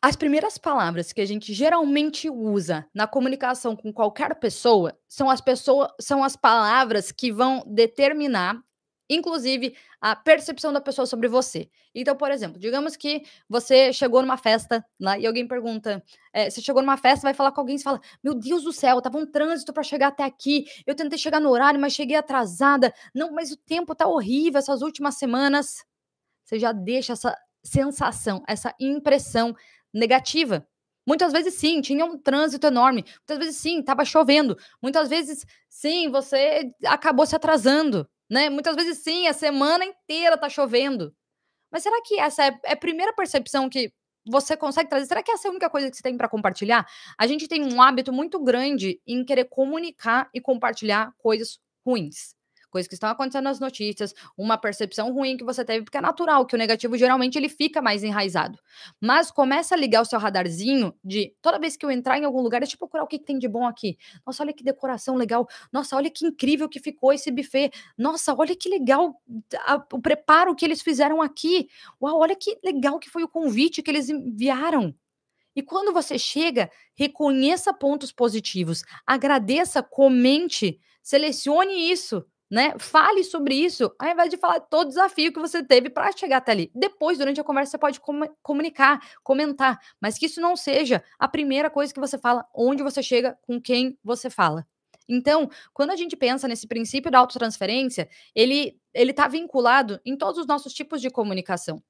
[0.02, 5.42] As primeiras palavras que a gente geralmente usa na comunicação com qualquer pessoa são as
[5.42, 8.62] pessoas são as palavras que vão determinar
[9.10, 11.70] inclusive a percepção da pessoa sobre você.
[11.96, 16.62] Então, por exemplo, digamos que você chegou numa festa lá e alguém pergunta: é, você
[16.62, 19.26] chegou numa festa, vai falar com alguém e fala: Meu Deus do céu, tava um
[19.26, 20.66] trânsito para chegar até aqui.
[20.86, 22.94] Eu tentei chegar no horário, mas cheguei atrasada.
[23.14, 25.84] Não, mas o tempo tá horrível essas últimas semanas.
[26.46, 29.56] Você já deixa essa sensação, essa impressão
[29.98, 30.68] negativa.
[31.06, 33.04] Muitas vezes sim, tinha um trânsito enorme.
[33.20, 34.58] Muitas vezes sim, estava chovendo.
[34.82, 38.50] Muitas vezes sim, você acabou se atrasando né?
[38.50, 41.14] Muitas vezes sim, a semana inteira tá chovendo.
[41.72, 43.92] Mas será que essa é, é a primeira percepção que
[44.26, 45.06] você consegue trazer?
[45.06, 46.86] Será que essa é a única coisa que você tem para compartilhar?
[47.18, 52.36] A gente tem um hábito muito grande em querer comunicar e compartilhar coisas ruins
[52.70, 56.46] coisas que estão acontecendo nas notícias, uma percepção ruim que você teve, porque é natural
[56.46, 58.60] que o negativo geralmente ele fica mais enraizado.
[59.02, 62.42] Mas começa a ligar o seu radarzinho de toda vez que eu entrar em algum
[62.42, 63.98] lugar, deixa eu procurar o que, que tem de bom aqui.
[64.26, 65.48] Nossa, olha que decoração legal.
[65.72, 67.72] Nossa, olha que incrível que ficou esse buffet.
[67.98, 69.22] Nossa, olha que legal
[69.66, 71.68] a, o preparo que eles fizeram aqui.
[72.02, 74.94] Uau, olha que legal que foi o convite que eles enviaram.
[75.56, 82.74] E quando você chega, reconheça pontos positivos, agradeça, comente, selecione isso né?
[82.80, 86.38] Fale sobre isso, ao invés de falar todo o desafio que você teve para chegar
[86.38, 86.72] até ali.
[86.74, 91.28] Depois, durante a conversa, você pode com comunicar, comentar, mas que isso não seja a
[91.28, 94.66] primeira coisa que você fala, onde você chega, com quem você fala.
[95.10, 100.40] Então, quando a gente pensa nesse princípio da autotransferência, ele ele está vinculado em todos
[100.40, 101.84] os nossos tipos de comunicação.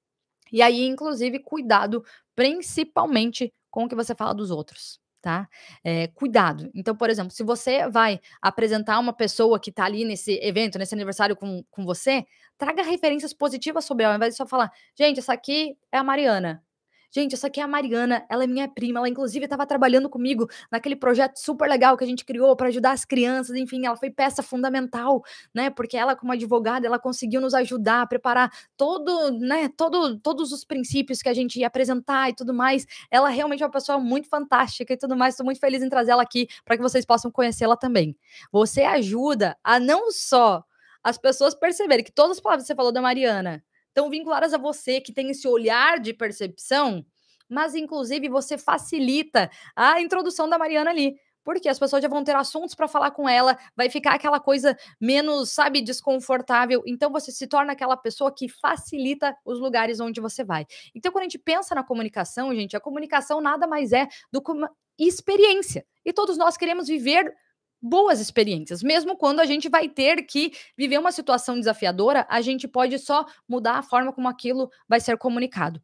[0.52, 2.04] E aí, inclusive, cuidado,
[2.36, 5.48] principalmente com o que você fala dos outros tá?
[5.84, 6.70] É, cuidado.
[6.74, 10.96] Então, por exemplo, se você vai apresentar uma pessoa que está ali nesse evento, nesse
[10.96, 12.26] aniversário com, com você,
[12.58, 16.04] traga referências positivas sobre ela, ao invés de só falar, gente, essa aqui é a
[16.04, 16.64] Mariana.
[17.10, 20.48] Gente, essa aqui é a Mariana, ela é minha prima, ela inclusive estava trabalhando comigo
[20.70, 24.10] naquele projeto super legal que a gente criou para ajudar as crianças, enfim, ela foi
[24.10, 25.70] peça fundamental, né?
[25.70, 30.66] Porque ela como advogada, ela conseguiu nos ajudar a preparar todo, né, todo, todos os
[30.66, 32.86] princípios que a gente ia apresentar e tudo mais.
[33.10, 35.34] Ela realmente é uma pessoa muito fantástica e tudo mais.
[35.34, 38.18] Estou muito feliz em trazê-la aqui para que vocês possam conhecê-la também.
[38.52, 40.64] Você ajuda a não só
[41.04, 43.64] as pessoas perceberem que todas as palavras que você falou da Mariana
[43.98, 47.04] estão vinculadas a você, que tem esse olhar de percepção,
[47.50, 51.16] mas inclusive você facilita a introdução da Mariana ali.
[51.44, 54.78] Porque as pessoas já vão ter assuntos para falar com ela, vai ficar aquela coisa
[55.00, 56.84] menos, sabe, desconfortável.
[56.86, 60.66] Então você se torna aquela pessoa que facilita os lugares onde você vai.
[60.94, 64.52] Então, quando a gente pensa na comunicação, gente, a comunicação nada mais é do que
[64.52, 64.70] uma
[65.00, 65.86] experiência.
[66.06, 67.34] E todos nós queremos viver
[67.82, 68.82] boas experiências.
[68.84, 73.26] Mesmo quando a gente vai ter que viver uma situação desafiadora, a gente pode só
[73.48, 75.82] mudar a forma como aquilo vai ser comunicado.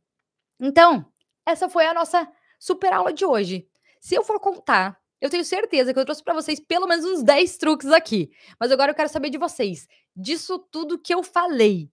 [0.59, 1.05] Então,
[1.45, 2.27] essa foi a nossa
[2.59, 3.67] super aula de hoje.
[3.99, 7.23] Se eu for contar, eu tenho certeza que eu trouxe para vocês pelo menos uns
[7.23, 8.31] 10 truques aqui.
[8.59, 11.89] Mas agora eu quero saber de vocês, disso tudo que eu falei.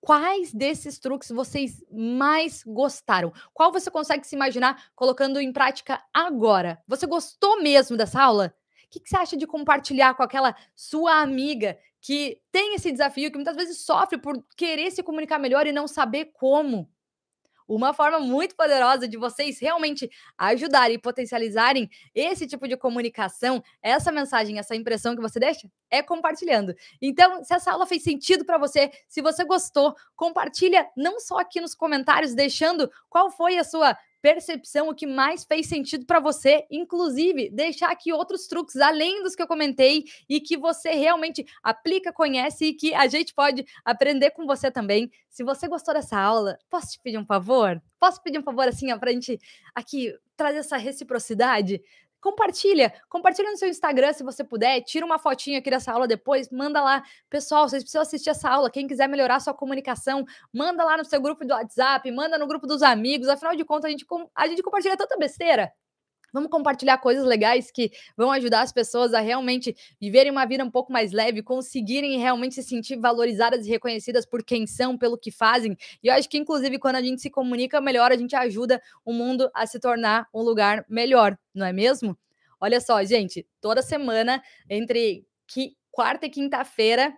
[0.00, 3.30] Quais desses truques vocês mais gostaram?
[3.52, 6.82] Qual você consegue se imaginar colocando em prática agora?
[6.88, 8.54] Você gostou mesmo dessa aula?
[8.90, 13.36] Que, que você acha de compartilhar com aquela sua amiga que tem esse desafio, que
[13.36, 16.90] muitas vezes sofre por querer se comunicar melhor e não saber como?
[17.68, 24.10] Uma forma muito poderosa de vocês realmente ajudarem e potencializarem esse tipo de comunicação, essa
[24.10, 26.74] mensagem, essa impressão que você deixa, é compartilhando.
[27.00, 31.60] Então, se essa aula fez sentido para você, se você gostou, compartilha não só aqui
[31.60, 36.66] nos comentários, deixando qual foi a sua percepção, o que mais fez sentido para você,
[36.70, 42.12] inclusive deixar aqui outros truques além dos que eu comentei e que você realmente aplica,
[42.12, 45.10] conhece e que a gente pode aprender com você também.
[45.28, 47.80] Se você gostou dessa aula, posso te pedir um favor?
[47.98, 49.38] Posso pedir um favor assim, ó, pra gente
[49.74, 51.82] aqui trazer essa reciprocidade?
[52.20, 56.50] Compartilha, compartilha no seu Instagram se você puder, tira uma fotinha aqui dessa aula depois,
[56.50, 60.96] manda lá, pessoal, vocês precisam assistir essa aula, quem quiser melhorar sua comunicação, manda lá
[60.96, 64.06] no seu grupo do WhatsApp, manda no grupo dos amigos, afinal de contas a gente,
[64.34, 65.72] a gente compartilha tanta besteira,
[66.32, 70.70] Vamos compartilhar coisas legais que vão ajudar as pessoas a realmente viverem uma vida um
[70.70, 75.30] pouco mais leve, conseguirem realmente se sentir valorizadas e reconhecidas por quem são, pelo que
[75.30, 75.76] fazem.
[76.02, 79.12] E eu acho que, inclusive, quando a gente se comunica melhor, a gente ajuda o
[79.12, 82.16] mundo a se tornar um lugar melhor, não é mesmo?
[82.60, 85.26] Olha só, gente, toda semana, entre
[85.90, 87.12] quarta e quinta-feira,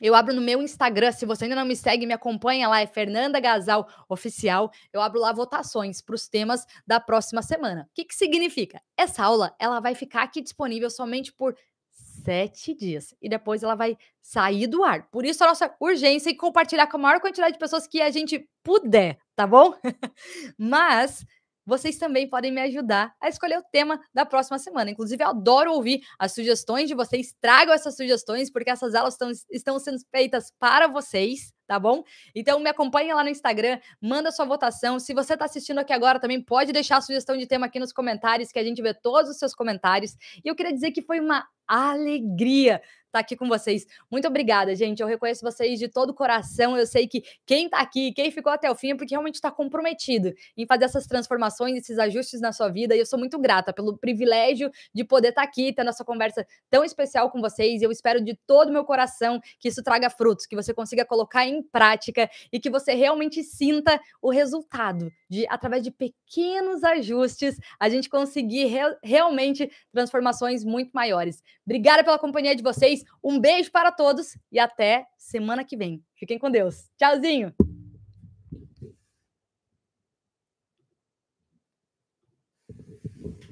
[0.00, 2.86] eu abro no meu Instagram, se você ainda não me segue, me acompanha lá, é
[2.86, 4.70] Fernanda Gasal Oficial.
[4.92, 7.86] Eu abro lá votações para os temas da próxima semana.
[7.90, 8.80] O que, que significa?
[8.96, 11.54] Essa aula ela vai ficar aqui disponível somente por
[11.90, 15.08] sete dias e depois ela vai sair do ar.
[15.10, 18.10] Por isso a nossa urgência em compartilhar com a maior quantidade de pessoas que a
[18.10, 19.74] gente puder, tá bom?
[20.58, 21.24] Mas
[21.64, 24.90] vocês também podem me ajudar a escolher o tema da próxima semana.
[24.90, 27.34] Inclusive, eu adoro ouvir as sugestões de vocês.
[27.40, 32.02] Tragam essas sugestões, porque essas aulas estão, estão sendo feitas para vocês, tá bom?
[32.34, 34.98] Então, me acompanhe lá no Instagram, manda sua votação.
[34.98, 37.92] Se você está assistindo aqui agora, também pode deixar a sugestão de tema aqui nos
[37.92, 40.16] comentários, que a gente vê todos os seus comentários.
[40.44, 43.86] E eu queria dizer que foi uma alegria estar tá aqui com vocês.
[44.10, 45.00] Muito obrigada, gente.
[45.00, 46.76] Eu reconheço vocês de todo o coração.
[46.76, 49.50] Eu sei que quem está aqui, quem ficou até o fim, é porque realmente está
[49.50, 52.94] comprometido em fazer essas transformações, esses ajustes na sua vida.
[52.94, 56.46] E eu sou muito grata pelo privilégio de poder estar tá aqui, tendo essa conversa
[56.70, 57.82] tão especial com vocês.
[57.82, 61.44] Eu espero de todo o meu coração que isso traga frutos, que você consiga colocar
[61.44, 67.88] em prática e que você realmente sinta o resultado de, através de pequenos ajustes, a
[67.88, 71.42] gente conseguir re realmente transformações muito maiores.
[71.64, 72.62] Obrigada pela companhia de
[73.00, 73.04] vocês.
[73.22, 76.02] Um beijo para todos e até semana que vem.
[76.14, 76.88] Fiquem com Deus.
[76.96, 77.54] Tchauzinho.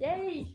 [0.00, 0.46] Yay!